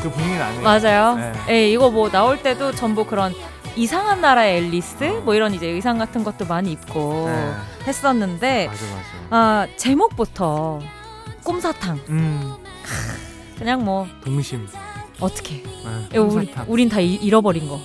그 0.05 0.11
분위기는 0.11 0.43
아니에요. 0.43 0.63
맞아요. 0.63 1.17
네. 1.17 1.33
예, 1.49 1.71
이거 1.71 1.91
뭐 1.91 2.11
나올 2.11 2.43
때도 2.43 2.73
전부 2.73 3.05
그런 3.05 3.35
이상한 3.75 4.21
나라의 4.21 4.59
앨리스 4.59 5.23
뭐 5.25 5.35
이런 5.35 5.55
이제 5.55 5.67
의상 5.67 5.99
같은 5.99 6.23
것도 6.23 6.45
많이 6.47 6.73
입고 6.73 7.25
네. 7.29 7.55
했었는데 7.87 8.67
맞아, 8.69 8.85
맞아. 8.85 9.05
아 9.31 9.67
제목부터 9.77 10.81
꼼사탕. 11.43 12.01
음. 12.09 12.55
그냥 13.59 13.85
뭐 13.85 14.07
동심. 14.25 14.69
어떻게? 15.21 15.63
네, 16.11 16.19
우리 16.19 16.53
우린 16.67 16.89
다 16.89 17.01
이, 17.01 17.15
잃어버린 17.15 17.69
거. 17.69 17.81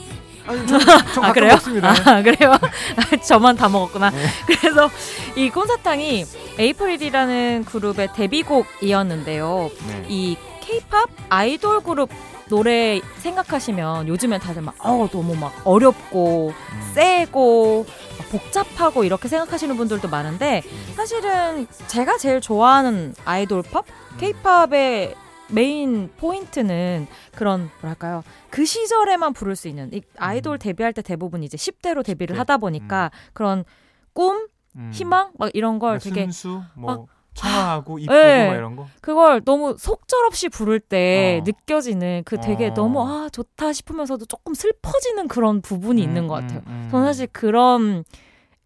아니, 0.47 0.65
저 0.65 0.77
아, 1.21 1.31
그래요? 1.33 1.53
먹습니다. 1.53 1.93
아, 2.05 2.21
그래요? 2.23 2.57
저만 3.23 3.55
다 3.55 3.69
먹었구나. 3.69 4.09
네. 4.09 4.25
그래서 4.47 4.89
이 5.35 5.49
콘사탕이 5.49 6.25
에이프릴이라는 6.57 7.65
그룹의 7.65 8.09
데뷔곡이었는데요. 8.15 9.69
네. 9.88 10.05
이 10.09 10.38
케이팝 10.69 11.09
아이돌 11.29 11.81
그룹 11.81 12.11
노래 12.47 13.01
생각하시면 13.17 14.07
요즘엔 14.07 14.39
다들 14.39 14.61
막 14.61 14.75
어, 14.85 15.07
너무 15.11 15.35
막 15.35 15.51
어렵고 15.65 16.49
음. 16.49 16.91
세고 16.93 17.88
복잡하고 18.31 19.03
이렇게 19.03 19.27
생각하시는 19.27 19.75
분들도 19.75 20.07
많은데 20.07 20.61
음. 20.63 20.93
사실은 20.95 21.65
제가 21.88 22.17
제일 22.17 22.39
좋아하는 22.39 23.15
아이돌 23.25 23.63
팝, 23.63 23.85
케이팝의 24.19 25.15
main 25.51 26.11
point는 26.17 27.07
그런 27.33 27.71
뭐랄까요 27.81 28.23
그 28.51 28.63
시절에만 28.65 29.33
부를 29.33 29.55
수 29.55 29.67
있는 29.67 29.91
이 29.91 30.01
아이돌 30.17 30.57
음. 30.57 30.59
데뷔할 30.59 30.93
때 30.93 31.01
대부분 31.01 31.41
이제 31.41 31.57
10대로 31.57 32.05
데뷔를 32.05 32.35
10대. 32.35 32.39
하다 32.39 32.57
보니까 32.57 33.09
음. 33.11 33.29
그런 33.33 33.65
꿈, 34.13 34.47
음. 34.75 34.91
희망 34.93 35.31
막 35.39 35.49
이런 35.55 35.79
걸 35.79 35.97
되게 35.97 36.21
순수 36.25 36.61
뭐 36.75 37.07
청아하고 37.33 37.98
아, 37.98 38.00
이쁘고 38.00 38.13
네. 38.13 38.48
막 38.48 38.55
이런 38.55 38.75
거 38.75 38.88
그걸 39.01 39.41
너무 39.45 39.75
속절없이 39.77 40.50
부를 40.50 40.79
때 40.79 41.39
어. 41.41 41.43
느껴지는 41.45 42.24
그 42.25 42.38
되게 42.39 42.67
어. 42.67 42.74
너무 42.74 43.01
아 43.01 43.29
좋다 43.29 43.74
싶으면서도 43.74 44.25
조금 44.25 44.53
슬퍼지는 44.53 45.27
그런 45.27 45.62
부분이 45.62 46.01
음, 46.01 46.07
있는 46.07 46.27
것 46.27 46.36
같아요. 46.36 46.59
음, 46.67 46.71
음. 46.86 46.88
저는 46.91 47.05
사실 47.05 47.27
그런 47.27 48.03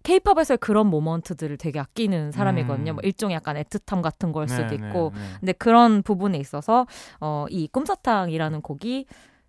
케이팝에서 0.03 0.57
그런 0.57 0.87
모먼트들을 0.87 1.57
되게 1.57 1.79
아끼는 1.79 2.31
사람이거든요. 2.31 2.91
음. 2.91 2.95
뭐 2.95 3.01
일종의 3.03 3.35
약간 3.35 3.55
애틋함 3.55 4.01
같은 4.01 4.31
걸 4.31 4.47
수도 4.47 4.67
네, 4.67 4.75
있고. 4.75 5.11
네, 5.15 5.19
네. 5.19 5.27
근데 5.39 5.51
그런 5.53 6.03
부분에 6.03 6.37
있어서 6.37 6.85
어, 7.21 7.45
이 7.49 7.67
꿈사탕이라는 7.67 8.61
곡이 8.61 9.05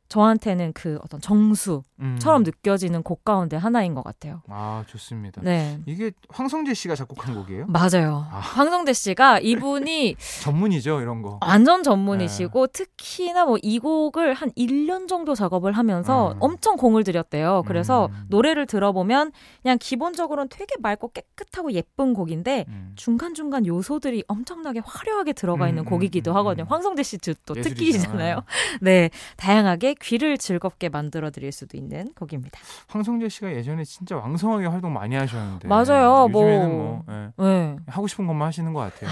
저한테는 0.08 0.72
그 0.74 0.98
어떤 1.02 1.20
정수처럼 1.20 1.82
음. 2.00 2.42
느껴지는 2.44 3.02
곡 3.02 3.24
가운데 3.24 3.56
하나인 3.56 3.94
것 3.94 4.04
같아요. 4.04 4.42
아 4.48 4.84
좋습니다. 4.86 5.40
네, 5.42 5.80
이게 5.86 6.12
황성재 6.28 6.74
씨가 6.74 6.94
작곡한 6.94 7.34
곡이에요? 7.34 7.66
맞아요. 7.66 8.26
아. 8.30 8.38
황성재 8.38 8.92
씨가 8.92 9.40
이분이 9.40 10.16
전문이죠 10.42 11.00
이런 11.00 11.22
거. 11.22 11.38
완전 11.42 11.82
전문이시고 11.82 12.66
네. 12.68 12.72
특히나 12.72 13.44
뭐 13.46 13.58
이 13.64 13.78
곡을 13.78 14.34
한 14.34 14.50
1년 14.52 15.08
정도 15.08 15.34
작업을 15.34 15.72
하면서 15.72 16.32
음. 16.32 16.36
엄청 16.40 16.76
공을 16.76 17.02
들였대요. 17.02 17.62
그래서 17.66 18.06
음. 18.12 18.24
노래를 18.28 18.66
들어보면 18.66 19.32
그냥 19.62 19.78
기본적으로는 19.80 20.48
되게 20.50 20.74
맑고 20.80 21.12
깨끗하고 21.12 21.72
예쁜 21.72 22.12
곡인데 22.12 22.66
음. 22.68 22.92
중간 22.94 23.32
중간 23.32 23.64
요소들이 23.66 24.24
엄청나게 24.28 24.82
화려하게 24.84 25.32
들어가 25.32 25.68
있는 25.68 25.82
음, 25.82 25.86
음, 25.86 25.90
곡이기도 25.90 26.34
하거든요. 26.34 26.66
황성재 26.68 27.02
씨도 27.02 27.34
특기잖아요. 27.54 28.42
네, 28.82 29.08
다양하게 29.38 29.93
귀를 30.00 30.38
즐겁게 30.38 30.88
만들어 30.88 31.30
드릴 31.30 31.52
수도 31.52 31.76
있는 31.76 32.12
곡입니다. 32.14 32.58
황성재 32.88 33.28
씨가 33.28 33.52
예전에 33.52 33.84
진짜 33.84 34.16
왕성하게 34.16 34.66
활동 34.66 34.92
많이 34.92 35.16
하셨는데 35.16 35.68
맞아요. 35.68 36.28
뭐 36.28 36.42
요즘에는 36.42 36.70
뭐, 36.70 37.02
뭐 37.06 37.46
예. 37.46 37.52
네. 37.52 37.76
하고 37.86 38.06
싶은 38.06 38.26
것만 38.26 38.48
하시는 38.48 38.72
것 38.72 38.80
같아요. 38.80 39.10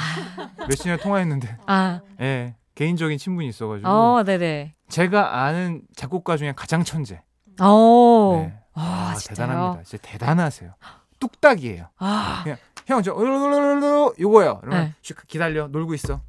몇 0.69 0.75
시간 0.77 0.99
통화했는데 0.99 1.57
아. 1.67 2.01
예. 2.21 2.55
개인적인 2.75 3.19
친분이 3.19 3.49
있어가지고 3.49 3.89
어, 3.89 4.25
네네. 4.25 4.75
제가 4.89 5.45
아는 5.45 5.83
작곡가 5.95 6.37
중에 6.37 6.53
가장 6.57 6.85
천재. 6.85 7.23
오. 7.61 8.37
네. 8.37 8.59
아, 8.75 9.15
아 9.15 9.19
대단합니다. 9.19 9.83
진짜 9.85 10.03
대단하세요. 10.03 10.73
뚝딱이에요. 11.19 11.89
아. 11.99 12.41
그냥 12.43 12.59
형, 12.87 13.03
저, 13.03 13.13
이거요. 14.19 14.59
그러면 14.61 14.95
네. 15.03 15.15
기다려, 15.29 15.69
놀고 15.69 15.95
있어. 15.95 16.21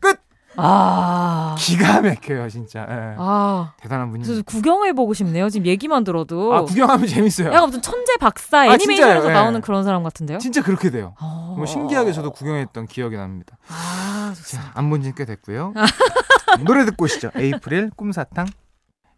끝! 0.00 0.23
아 0.56 1.54
기가 1.58 2.00
막혀요 2.00 2.48
진짜. 2.48 2.86
예. 2.88 3.14
아 3.18 3.72
대단한 3.78 4.10
분이. 4.10 4.42
구경해 4.42 4.92
보고 4.92 5.14
싶네요. 5.14 5.48
지금 5.48 5.66
얘기만 5.66 6.04
들어도. 6.04 6.54
아 6.54 6.62
구경하면 6.62 7.06
재밌어요. 7.06 7.48
약간 7.48 7.66
무슨 7.66 7.82
천재 7.82 8.16
박사 8.18 8.60
아, 8.60 8.66
애니메이션에서 8.66 9.28
아, 9.28 9.32
나오는 9.32 9.60
그런 9.60 9.84
사람 9.84 10.02
같은데요? 10.02 10.38
진짜 10.38 10.62
그렇게 10.62 10.90
돼요. 10.90 11.14
어... 11.20 11.54
뭐 11.56 11.66
신기하게 11.66 12.12
저도 12.12 12.30
구경했던 12.30 12.86
기억이 12.86 13.16
납니다. 13.16 13.56
아 13.68 14.34
자, 14.46 14.72
안본지 14.74 15.14
꽤 15.16 15.24
됐고요. 15.24 15.74
노래 16.64 16.84
듣고 16.84 17.04
오시죠. 17.04 17.30
에이프릴 17.36 17.90
꿈사탕. 17.96 18.46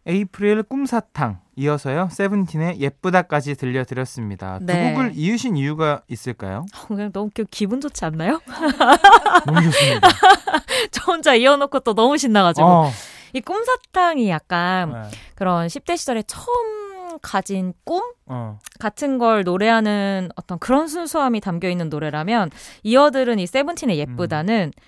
에이프릴 0.07 0.63
꿈사탕 0.63 1.39
이어서요 1.57 2.07
세븐틴의 2.11 2.79
예쁘다까지 2.79 3.55
들려드렸습니다. 3.55 4.59
네. 4.61 4.89
두 4.89 4.95
곡을 4.95 5.11
이으신 5.15 5.57
이유가 5.57 6.01
있을까요? 6.07 6.65
어, 6.75 6.87
그냥 6.87 7.11
너무 7.11 7.29
기분 7.51 7.81
좋지 7.81 8.05
않나요? 8.05 8.39
너무 9.45 9.61
좋습니다. 9.63 10.07
저 10.91 11.11
혼자 11.11 11.35
이어놓고 11.35 11.81
또 11.81 11.93
너무 11.93 12.17
신나가지고 12.17 12.67
어. 12.67 12.91
이 13.33 13.41
꿈사탕이 13.41 14.29
약간 14.29 14.93
네. 14.93 15.09
그런 15.35 15.67
10대 15.67 15.97
시절에 15.97 16.23
처음 16.23 17.17
가진 17.21 17.73
꿈 17.83 18.03
어. 18.27 18.59
같은 18.79 19.17
걸 19.17 19.43
노래하는 19.43 20.29
어떤 20.35 20.59
그런 20.59 20.87
순수함이 20.87 21.41
담겨 21.41 21.69
있는 21.69 21.89
노래라면 21.89 22.51
이어들은 22.83 23.39
이 23.39 23.47
세븐틴의 23.47 23.97
예쁘다는 23.99 24.71
음. 24.75 24.81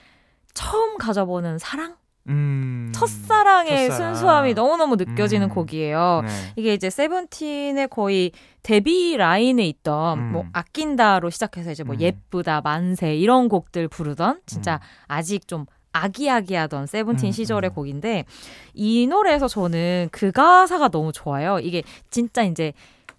처음 0.54 0.98
가져보는 0.98 1.58
사랑 1.58 1.99
음, 2.30 2.92
첫사랑의 2.94 3.88
첫사랑. 3.88 4.15
순수함이 4.15 4.54
너무너무 4.54 4.96
느껴지는 4.96 5.48
음, 5.48 5.54
곡이에요. 5.54 6.22
네. 6.26 6.30
이게 6.56 6.74
이제 6.74 6.89
세븐틴의 6.89 7.88
거의 7.89 8.32
데뷔 8.63 9.18
라인에 9.18 9.65
있던 9.68 10.20
음. 10.20 10.32
뭐 10.32 10.46
아낀다로 10.54 11.30
시작해서 11.30 11.72
이제 11.72 11.84
뭐 11.84 11.96
음. 11.96 12.02
예쁘다, 12.02 12.62
만세 12.62 13.15
이런 13.15 13.50
곡들 13.50 13.88
부르던 13.88 14.42
진짜 14.46 14.76
음. 14.76 14.80
아직 15.08 15.48
좀 15.48 15.65
아기아기하던 15.92 16.86
세븐틴 16.86 17.30
음, 17.30 17.32
시절의 17.32 17.72
곡인데 17.72 18.26
이 18.74 19.08
노래에서 19.08 19.48
저는 19.48 20.10
그 20.12 20.32
가사가 20.32 20.89
너무 20.89 21.12
좋아요. 21.12 21.60
이게 21.60 21.82
진짜 22.12 22.44
이제 22.44 22.74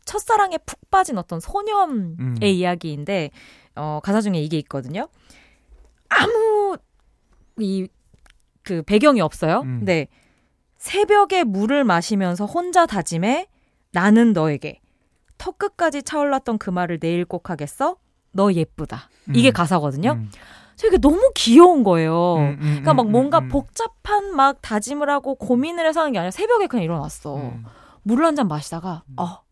첫사랑에 0.04 0.58
푹 0.58 0.78
빠진 0.90 1.18
어떤 1.18 1.40
소년의 1.40 2.56
이야기인데 2.56 3.30
어 3.74 4.00
가사 4.02 4.20
중에 4.20 4.40
이게 4.40 4.56
있거든요. 4.58 5.08
아무 6.08 6.76
이 7.58 7.88
그 8.62 8.82
배경이 8.82 9.20
없어요. 9.20 9.60
음. 9.60 9.80
네. 9.84 10.08
새벽에 10.76 11.44
물을 11.44 11.84
마시면서 11.84 12.46
혼자 12.46 12.86
다짐해 12.86 13.48
나는 13.92 14.32
너에게 14.32 14.80
턱 15.38 15.58
끝까지 15.58 16.02
차올랐던 16.02 16.58
그 16.58 16.70
말을 16.70 16.98
내일 16.98 17.24
꼭 17.24 17.50
하겠어? 17.50 17.96
너 18.32 18.52
예쁘다. 18.52 19.08
이게 19.34 19.50
음. 19.50 19.52
가사거든요. 19.52 20.12
음. 20.12 20.30
되게 20.78 20.96
너무 20.96 21.30
귀여운 21.34 21.84
거예요. 21.84 22.36
음, 22.36 22.42
음, 22.52 22.58
그러니까 22.60 22.94
막 22.94 23.06
음, 23.06 23.12
뭔가 23.12 23.40
복잡한 23.40 24.34
막 24.34 24.62
다짐을 24.62 25.10
하고 25.10 25.34
고민을 25.34 25.86
해서 25.86 26.00
하는 26.00 26.12
게 26.12 26.18
아니라 26.18 26.30
새벽에 26.30 26.68
그냥 26.68 26.84
일어났어. 26.84 27.52
물을 28.02 28.24
한잔 28.24 28.48
마시다가 28.48 29.02
어, 29.18 29.42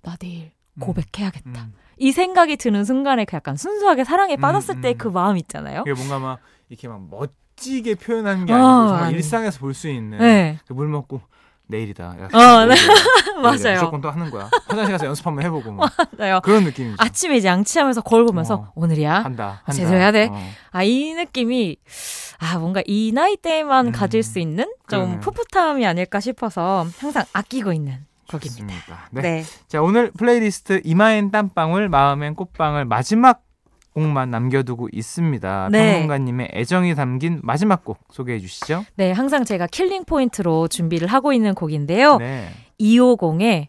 나 0.00 0.16
내일 0.16 0.52
고백해야겠다. 0.80 1.68
이 1.98 2.10
생각이 2.12 2.56
드는 2.56 2.84
순간에 2.86 3.26
그 3.26 3.36
약간 3.36 3.54
순수하게 3.56 4.04
사랑에 4.04 4.36
빠졌을 4.36 4.80
때 4.80 4.94
그 4.94 5.08
마음 5.08 5.36
있잖아요. 5.36 5.82
이게 5.82 5.92
뭔가 5.92 6.18
막 6.18 6.38
이렇게 6.70 6.88
막 6.88 7.06
멋, 7.10 7.30
멋지게 7.62 7.94
표현하는 7.96 8.46
게 8.46 8.52
아니고 8.52 8.66
어, 8.68 8.86
정말 8.88 9.02
아니. 9.04 9.14
일상에서 9.14 9.58
볼 9.60 9.72
수 9.74 9.88
있는 9.88 10.18
네. 10.18 10.58
그물 10.66 10.88
먹고 10.88 11.20
내일이다. 11.68 12.16
어, 12.32 12.66
네. 12.66 12.74
맞아요. 13.40 13.74
무조건 13.78 14.00
또 14.02 14.10
하는 14.10 14.30
거야. 14.30 14.50
화장실 14.66 14.92
가서 14.92 15.06
연습 15.06 15.26
한번 15.26 15.44
해보고 15.44 15.72
뭐. 15.72 15.86
맞아요. 16.18 16.40
그런 16.42 16.64
느낌이죠. 16.64 16.96
아침에 16.98 17.36
이제 17.38 17.48
양치하면서 17.48 18.02
거울 18.02 18.26
보면서 18.26 18.54
어, 18.54 18.72
오늘이야. 18.74 19.14
한다. 19.24 19.62
한다. 19.64 19.72
제대로 19.72 19.96
해야 19.96 20.12
돼. 20.12 20.28
어. 20.30 20.50
아이 20.70 21.14
느낌이 21.14 21.76
아 22.40 22.58
뭔가 22.58 22.82
이 22.86 23.12
나이 23.14 23.36
때만 23.36 23.86
음, 23.86 23.92
가질 23.92 24.22
수 24.22 24.38
있는 24.38 24.64
좀 24.90 25.18
그러네요. 25.18 25.20
풋풋함이 25.20 25.86
아닐까 25.86 26.20
싶어서 26.20 26.86
항상 26.98 27.24
아끼고 27.32 27.72
있는 27.72 28.04
곡입니다. 28.28 29.08
네. 29.12 29.22
네. 29.22 29.44
자 29.68 29.80
오늘 29.80 30.10
플레이리스트 30.10 30.82
이마엔 30.84 31.30
땀방울 31.30 31.88
마음엔 31.88 32.34
꽃방울 32.34 32.84
마지막 32.84 33.40
곡만 33.94 34.30
남겨두고 34.30 34.88
있습니다. 34.92 35.68
네. 35.70 35.92
평론가님의 35.92 36.50
애정이 36.52 36.94
담긴 36.94 37.40
마지막 37.42 37.84
곡 37.84 37.98
소개해 38.10 38.38
주시죠. 38.40 38.84
네, 38.96 39.12
항상 39.12 39.44
제가 39.44 39.66
killing 39.66 40.04
point로 40.04 40.68
준비를 40.68 41.08
하고 41.08 41.32
있는 41.32 41.54
곡인데요. 41.54 42.16
네. 42.18 42.48
250의 42.80 43.66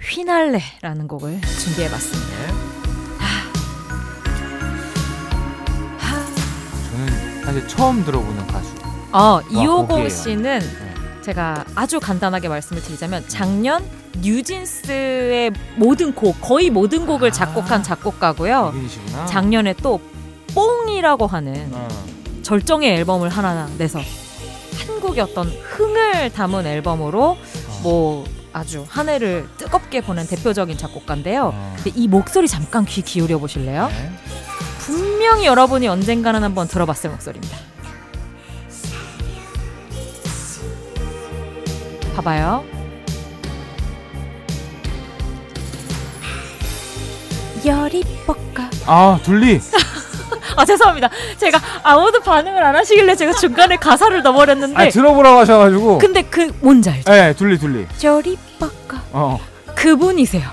휘날레라는 0.00 1.06
곡을 1.08 1.40
준비해 1.42 1.88
봤습니다. 1.88 2.30
네. 2.46 2.70
저는 6.90 7.44
사실 7.44 7.68
처음 7.68 8.04
들어보는 8.04 8.46
가수. 8.46 8.74
어, 9.12 9.40
250 9.50 10.10
씨는 10.10 10.58
네. 10.58 11.22
제가 11.22 11.64
아주 11.74 12.00
간단하게 12.00 12.48
말씀을 12.48 12.82
드리자면 12.82 13.22
작년 13.28 13.84
뉴진스의 14.18 15.52
모든 15.76 16.14
곡, 16.14 16.40
거의 16.40 16.70
모든 16.70 17.06
곡을 17.06 17.28
아, 17.28 17.32
작곡한 17.32 17.82
작곡가고요. 17.82 18.74
작년에 19.26 19.74
또 19.74 20.00
뽕이라고 20.54 21.26
하는 21.26 21.70
어. 21.72 21.88
절정의 22.42 22.90
앨범을 22.96 23.28
하나 23.28 23.68
내서 23.78 24.00
한국의 24.86 25.22
어떤 25.22 25.48
흥을 25.48 26.30
담은 26.32 26.66
앨범으로 26.66 27.22
어. 27.30 27.80
뭐 27.82 28.24
아주 28.52 28.84
한 28.88 29.08
해를 29.08 29.48
뜨겁게 29.56 30.00
보낸 30.00 30.26
대표적인 30.26 30.76
작곡가인데요. 30.76 31.52
어. 31.54 31.74
근데 31.76 31.92
이 31.94 32.08
목소리 32.08 32.48
잠깐 32.48 32.84
귀 32.84 33.02
기울여 33.02 33.38
보실래요? 33.38 33.88
네. 33.88 34.12
분명히 34.80 35.46
여러분이 35.46 35.86
언젠가는 35.86 36.42
한번 36.42 36.66
들어봤을 36.66 37.10
목소리입니다. 37.10 37.56
봐봐요. 42.16 42.79
열이 47.64 48.04
뻑까. 48.26 48.70
아 48.86 49.18
둘리. 49.22 49.60
아 50.56 50.64
죄송합니다. 50.64 51.08
제가 51.38 51.60
아무도 51.82 52.20
반응을 52.20 52.62
안 52.62 52.74
하시길래 52.76 53.14
제가 53.14 53.32
중간에 53.34 53.76
가사를 53.76 54.22
넣어버렸는데. 54.22 54.76
아, 54.76 54.88
들어보라고 54.88 55.38
하셔가지고. 55.40 55.98
근데 55.98 56.22
그 56.22 56.50
뭔지 56.60 56.90
알죠? 56.90 57.10
네, 57.10 57.32
둘리 57.34 57.58
둘리. 57.58 57.86
저리 57.98 58.36
빠까. 58.58 59.02
어. 59.12 59.38
그분이세요. 59.74 60.48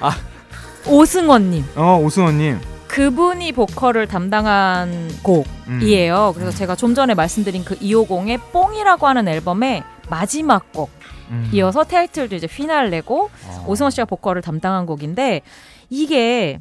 아. 0.00 0.16
오승원님. 0.86 1.64
어, 1.76 2.00
오승원님. 2.02 2.60
그분이 2.88 3.52
보컬을 3.52 4.06
담당한 4.06 5.10
곡이에요. 5.22 6.28
음. 6.28 6.34
그래서 6.34 6.50
음. 6.50 6.54
제가 6.54 6.74
좀 6.76 6.94
전에 6.94 7.14
말씀드린 7.14 7.64
그 7.64 7.74
250의 7.78 8.38
뽕이라고 8.52 9.06
하는 9.06 9.28
앨범의 9.28 9.82
마지막 10.10 10.70
곡. 10.72 10.90
음. 11.32 11.50
이어서 11.52 11.84
타이틀도 11.84 12.36
이제 12.36 12.46
피날레고 12.46 13.24
어. 13.24 13.64
오승원 13.66 13.90
씨가 13.90 14.04
보컬을 14.04 14.42
담당한 14.42 14.86
곡인데 14.86 15.42
이게 15.90 16.60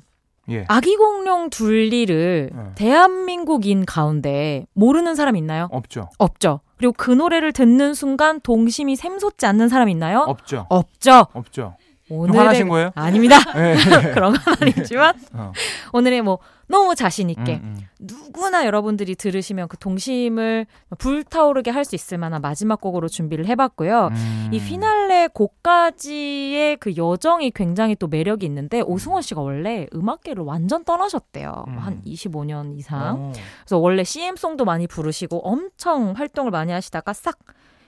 예. 0.49 0.65
아기 0.67 0.95
공룡 0.95 1.49
둘리를 1.49 2.49
예. 2.53 2.71
대한민국인 2.75 3.85
가운데 3.85 4.65
모르는 4.73 5.15
사람 5.15 5.35
있나요? 5.35 5.67
없죠. 5.71 6.09
없죠. 6.17 6.61
그리고 6.77 6.93
그 6.97 7.11
노래를 7.11 7.53
듣는 7.53 7.93
순간 7.93 8.41
동심이 8.41 8.95
샘솟지 8.95 9.45
않는 9.45 9.69
사람 9.69 9.87
있나요? 9.89 10.25
없죠. 10.27 10.65
없죠. 10.69 11.27
없죠. 11.33 11.75
오늘 12.11 12.37
화나신 12.37 12.67
거예요? 12.67 12.91
아닙니다. 12.95 13.37
네. 13.55 13.75
그런 14.13 14.33
건 14.33 14.55
아니지만 14.59 15.13
어. 15.33 15.51
오늘의 15.93 16.21
뭐 16.21 16.39
너무 16.67 16.95
자신 16.95 17.29
있게 17.29 17.55
음, 17.55 17.75
음. 17.77 17.87
누구나 17.99 18.65
여러분들이 18.65 19.15
들으시면 19.15 19.67
그 19.67 19.77
동심을 19.77 20.65
불타오르게 20.97 21.69
할 21.69 21.81
수 21.83 21.95
있을 21.95 22.17
만한 22.17 22.41
마지막 22.41 22.79
곡으로 22.79 23.09
준비를 23.09 23.45
해봤고요. 23.47 24.09
음. 24.13 24.49
이 24.53 24.59
피날레 24.59 25.29
곡까지의 25.33 26.77
그 26.77 26.95
여정이 26.95 27.51
굉장히 27.51 27.95
또 27.95 28.07
매력이 28.07 28.45
있는데 28.45 28.81
오승원 28.81 29.21
씨가 29.21 29.41
원래 29.41 29.87
음악계를 29.93 30.43
완전 30.43 30.85
떠나셨대요. 30.85 31.65
음. 31.67 31.77
한 31.77 32.01
25년 32.05 32.77
이상. 32.77 33.29
오. 33.29 33.31
그래서 33.61 33.77
원래 33.77 34.03
CM송도 34.03 34.63
많이 34.63 34.87
부르시고 34.87 35.39
엄청 35.39 36.13
활동을 36.13 36.51
많이 36.51 36.71
하시다가 36.71 37.11
싹 37.13 37.37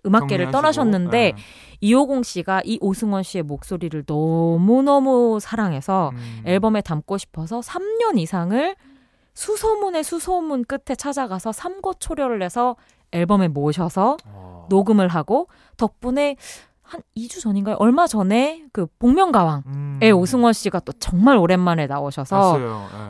음악계를 0.05 0.51
떠나셨는데 0.51 1.31
네. 1.31 1.33
이호공 1.81 2.23
씨가 2.23 2.61
이 2.65 2.77
오승원 2.81 3.23
씨의 3.23 3.43
목소리를 3.43 4.03
너무너무 4.07 5.39
사랑해서 5.41 6.11
음. 6.13 6.43
앨범에 6.45 6.81
담고 6.81 7.17
싶어서 7.17 7.59
3년 7.59 8.17
이상을 8.17 8.75
수소문의 9.33 10.03
수소문 10.03 10.65
끝에 10.65 10.95
찾아가서 10.95 11.51
삼고 11.51 11.95
초려를 11.95 12.41
해서 12.41 12.75
앨범에 13.11 13.47
모셔서 13.47 14.17
어. 14.25 14.67
녹음을 14.69 15.07
하고 15.07 15.47
덕분에 15.77 16.37
한 16.83 17.01
2주 17.17 17.41
전인가요? 17.41 17.77
얼마 17.79 18.05
전에 18.07 18.63
그 18.71 18.85
복면가왕에 18.99 19.63
음. 19.65 19.99
오승원 20.15 20.53
씨가 20.53 20.81
또 20.81 20.91
정말 20.93 21.37
오랜만에 21.37 21.87
나오셔서 21.87 22.59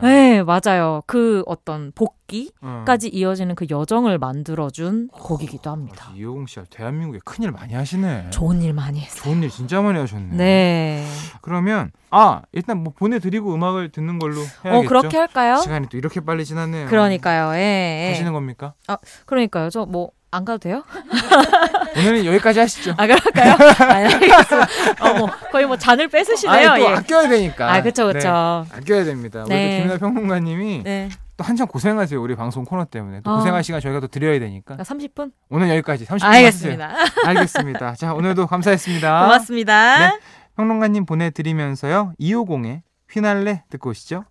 네. 0.00 0.08
네. 0.08 0.42
맞아요. 0.42 1.02
그 1.06 1.42
어떤 1.46 1.92
복귀까지 1.94 3.08
음. 3.08 3.10
이어지는 3.12 3.54
그 3.54 3.66
여정을 3.68 4.18
만들어준 4.18 5.08
곡이기도 5.08 5.70
합니다. 5.70 6.08
어, 6.10 6.14
이호공 6.16 6.46
씨가 6.46 6.64
대한민국에 6.70 7.18
큰일 7.24 7.50
많이 7.50 7.74
하시네. 7.74 8.30
좋은 8.30 8.62
일 8.62 8.72
많이 8.72 9.00
했어요. 9.00 9.22
좋은 9.22 9.42
일 9.42 9.50
진짜 9.50 9.82
많이 9.82 9.98
하셨네. 9.98 10.36
네. 10.36 11.06
그러면 11.42 11.90
아 12.10 12.42
일단 12.52 12.82
뭐 12.82 12.92
보내드리고 12.96 13.54
음악을 13.54 13.90
듣는 13.90 14.18
걸로 14.18 14.36
해야겠죠. 14.64 14.70
어 14.78 14.82
그렇게 14.82 15.18
할까요? 15.18 15.56
시간이 15.56 15.88
또 15.88 15.98
이렇게 15.98 16.20
빨리 16.20 16.44
지났네요. 16.44 16.88
그러니까요. 16.88 17.54
예. 17.54 18.04
예. 18.06 18.08
하시는 18.10 18.32
겁니까? 18.32 18.74
아 18.86 18.96
그러니까요. 19.26 19.70
저뭐 19.70 20.10
안 20.34 20.44
가도 20.44 20.58
돼요? 20.58 20.82
오늘은 21.96 22.24
여기까지 22.24 22.58
하시죠. 22.58 22.94
아 22.96 23.06
그럴까요? 23.06 23.52
아니, 23.88 24.14
알겠습니다. 24.14 24.66
어, 25.00 25.14
뭐 25.18 25.30
거의 25.52 25.64
뭐 25.64 25.76
잔을 25.76 26.08
뺏으시네요. 26.08 26.70
아니, 26.70 26.82
또 26.82 26.90
예. 26.90 26.94
아껴야 26.94 27.28
되니까. 27.28 27.72
아 27.72 27.80
그렇죠, 27.80 28.06
그렇죠. 28.06 28.66
네, 28.70 28.76
아껴야 28.78 29.04
됩니다. 29.04 29.44
네. 29.48 29.76
우리 29.76 29.82
김연아 29.82 29.98
평론가님이 29.98 30.82
네. 30.82 31.08
또 31.36 31.44
한참 31.44 31.68
고생하세요. 31.68 32.20
우리 32.20 32.34
방송 32.34 32.64
코너 32.64 32.84
때문에 32.84 33.20
또 33.22 33.30
어. 33.30 33.36
고생할 33.36 33.62
시간 33.62 33.80
저희가 33.80 34.00
또 34.00 34.08
드려야 34.08 34.40
되니까. 34.40 34.76
30분? 34.76 35.30
오늘 35.50 35.68
여기까지 35.70 36.04
30분. 36.04 36.24
알겠습니다. 36.24 36.94
알겠습니다. 37.26 37.94
자 37.94 38.12
오늘도 38.12 38.48
감사했습니다. 38.48 39.22
고맙습니다. 39.22 39.98
네, 39.98 40.18
평론가님 40.56 41.06
보내드리면서요. 41.06 42.14
250의 42.20 42.82
휘날레 43.10 43.62
듣고 43.70 43.90
오시죠. 43.90 44.24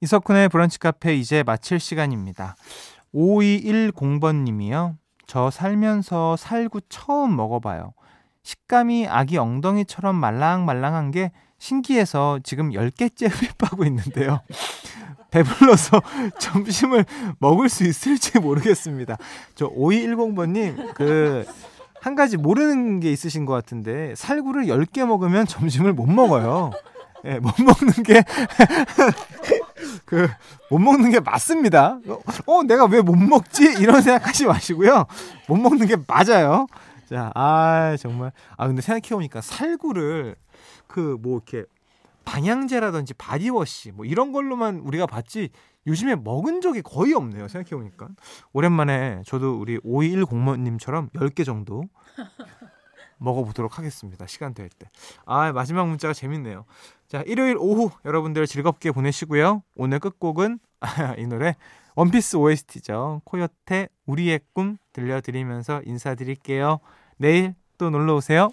이석훈의 0.00 0.48
브런치 0.48 0.78
카페 0.78 1.16
이제 1.16 1.42
마칠 1.42 1.80
시간입니다. 1.80 2.54
5210번님이요. 3.14 4.94
저 5.28 5.50
살면서 5.50 6.36
살구 6.36 6.80
처음 6.88 7.36
먹어봐요. 7.36 7.92
식감이 8.42 9.06
아기 9.06 9.36
엉덩이처럼 9.36 10.16
말랑말랑한 10.16 11.10
게 11.10 11.32
신기해서 11.58 12.40
지금 12.42 12.70
10개째 12.70 13.28
흡입하고 13.30 13.84
있는데요. 13.86 14.40
배불러서 15.30 16.00
점심을 16.40 17.04
먹을 17.38 17.68
수 17.68 17.84
있을지 17.84 18.38
모르겠습니다. 18.38 19.18
저 19.54 19.68
5210번님, 19.68 20.94
그, 20.94 21.44
한 22.00 22.14
가지 22.14 22.38
모르는 22.38 23.00
게 23.00 23.12
있으신 23.12 23.44
것 23.44 23.52
같은데, 23.52 24.14
살구를 24.16 24.64
10개 24.64 25.04
먹으면 25.04 25.46
점심을 25.46 25.92
못 25.92 26.06
먹어요. 26.06 26.70
예, 27.24 27.34
네, 27.34 27.40
못 27.40 27.52
먹는 27.58 28.02
게, 28.02 28.24
그, 30.04 30.28
못 30.70 30.78
먹는 30.78 31.10
게 31.10 31.20
맞습니다. 31.20 31.98
어, 32.46 32.62
내가 32.64 32.84
왜 32.86 33.00
못 33.02 33.14
먹지? 33.16 33.64
이런 33.80 34.02
생각하지 34.02 34.46
마시고요. 34.46 35.06
못 35.48 35.56
먹는 35.56 35.86
게 35.86 35.96
맞아요. 36.06 36.66
자, 37.08 37.30
아, 37.34 37.96
정말. 37.98 38.32
아, 38.56 38.66
근데 38.66 38.82
생각해 38.82 39.14
보니까 39.14 39.40
살구를 39.40 40.36
그 40.86 41.16
뭐 41.20 41.36
이렇게 41.36 41.64
방향제라든지 42.24 43.14
body 43.14 43.53
wash 43.53 43.92
뭐 43.92 44.04
이런 44.04 44.32
걸로만 44.32 44.80
우리가 44.80 45.06
봤지 45.06 45.48
요즘에 45.86 46.16
먹은 46.16 46.60
적이 46.60 46.82
거의 46.82 47.14
없네요. 47.14 47.48
생각해 47.48 47.70
보니까. 47.70 48.08
오랜만에 48.52 49.22
저도 49.24 49.58
우리 49.58 49.78
5210모님처럼 49.78 51.10
10개 51.14 51.46
정도 51.46 51.84
먹어보도록 53.18 53.78
하겠습니다. 53.78 54.26
시간 54.26 54.54
될 54.54 54.68
때. 54.68 54.88
아, 55.26 55.52
마지막 55.52 55.88
문자가 55.88 56.14
재밌네요. 56.14 56.64
자, 57.08 57.22
일요일 57.26 57.56
오후 57.58 57.90
여러분들 58.04 58.46
즐겁게 58.46 58.90
보내시고요. 58.90 59.62
오늘 59.76 59.98
끝곡은 59.98 60.58
이 61.18 61.26
노래 61.26 61.56
원피스 61.96 62.36
OST죠. 62.36 63.22
코요태 63.24 63.88
우리의 64.06 64.40
꿈 64.52 64.76
들려드리면서 64.92 65.82
인사드릴게요. 65.84 66.78
내일 67.16 67.54
또 67.76 67.90
놀러 67.90 68.14
오세요. 68.14 68.46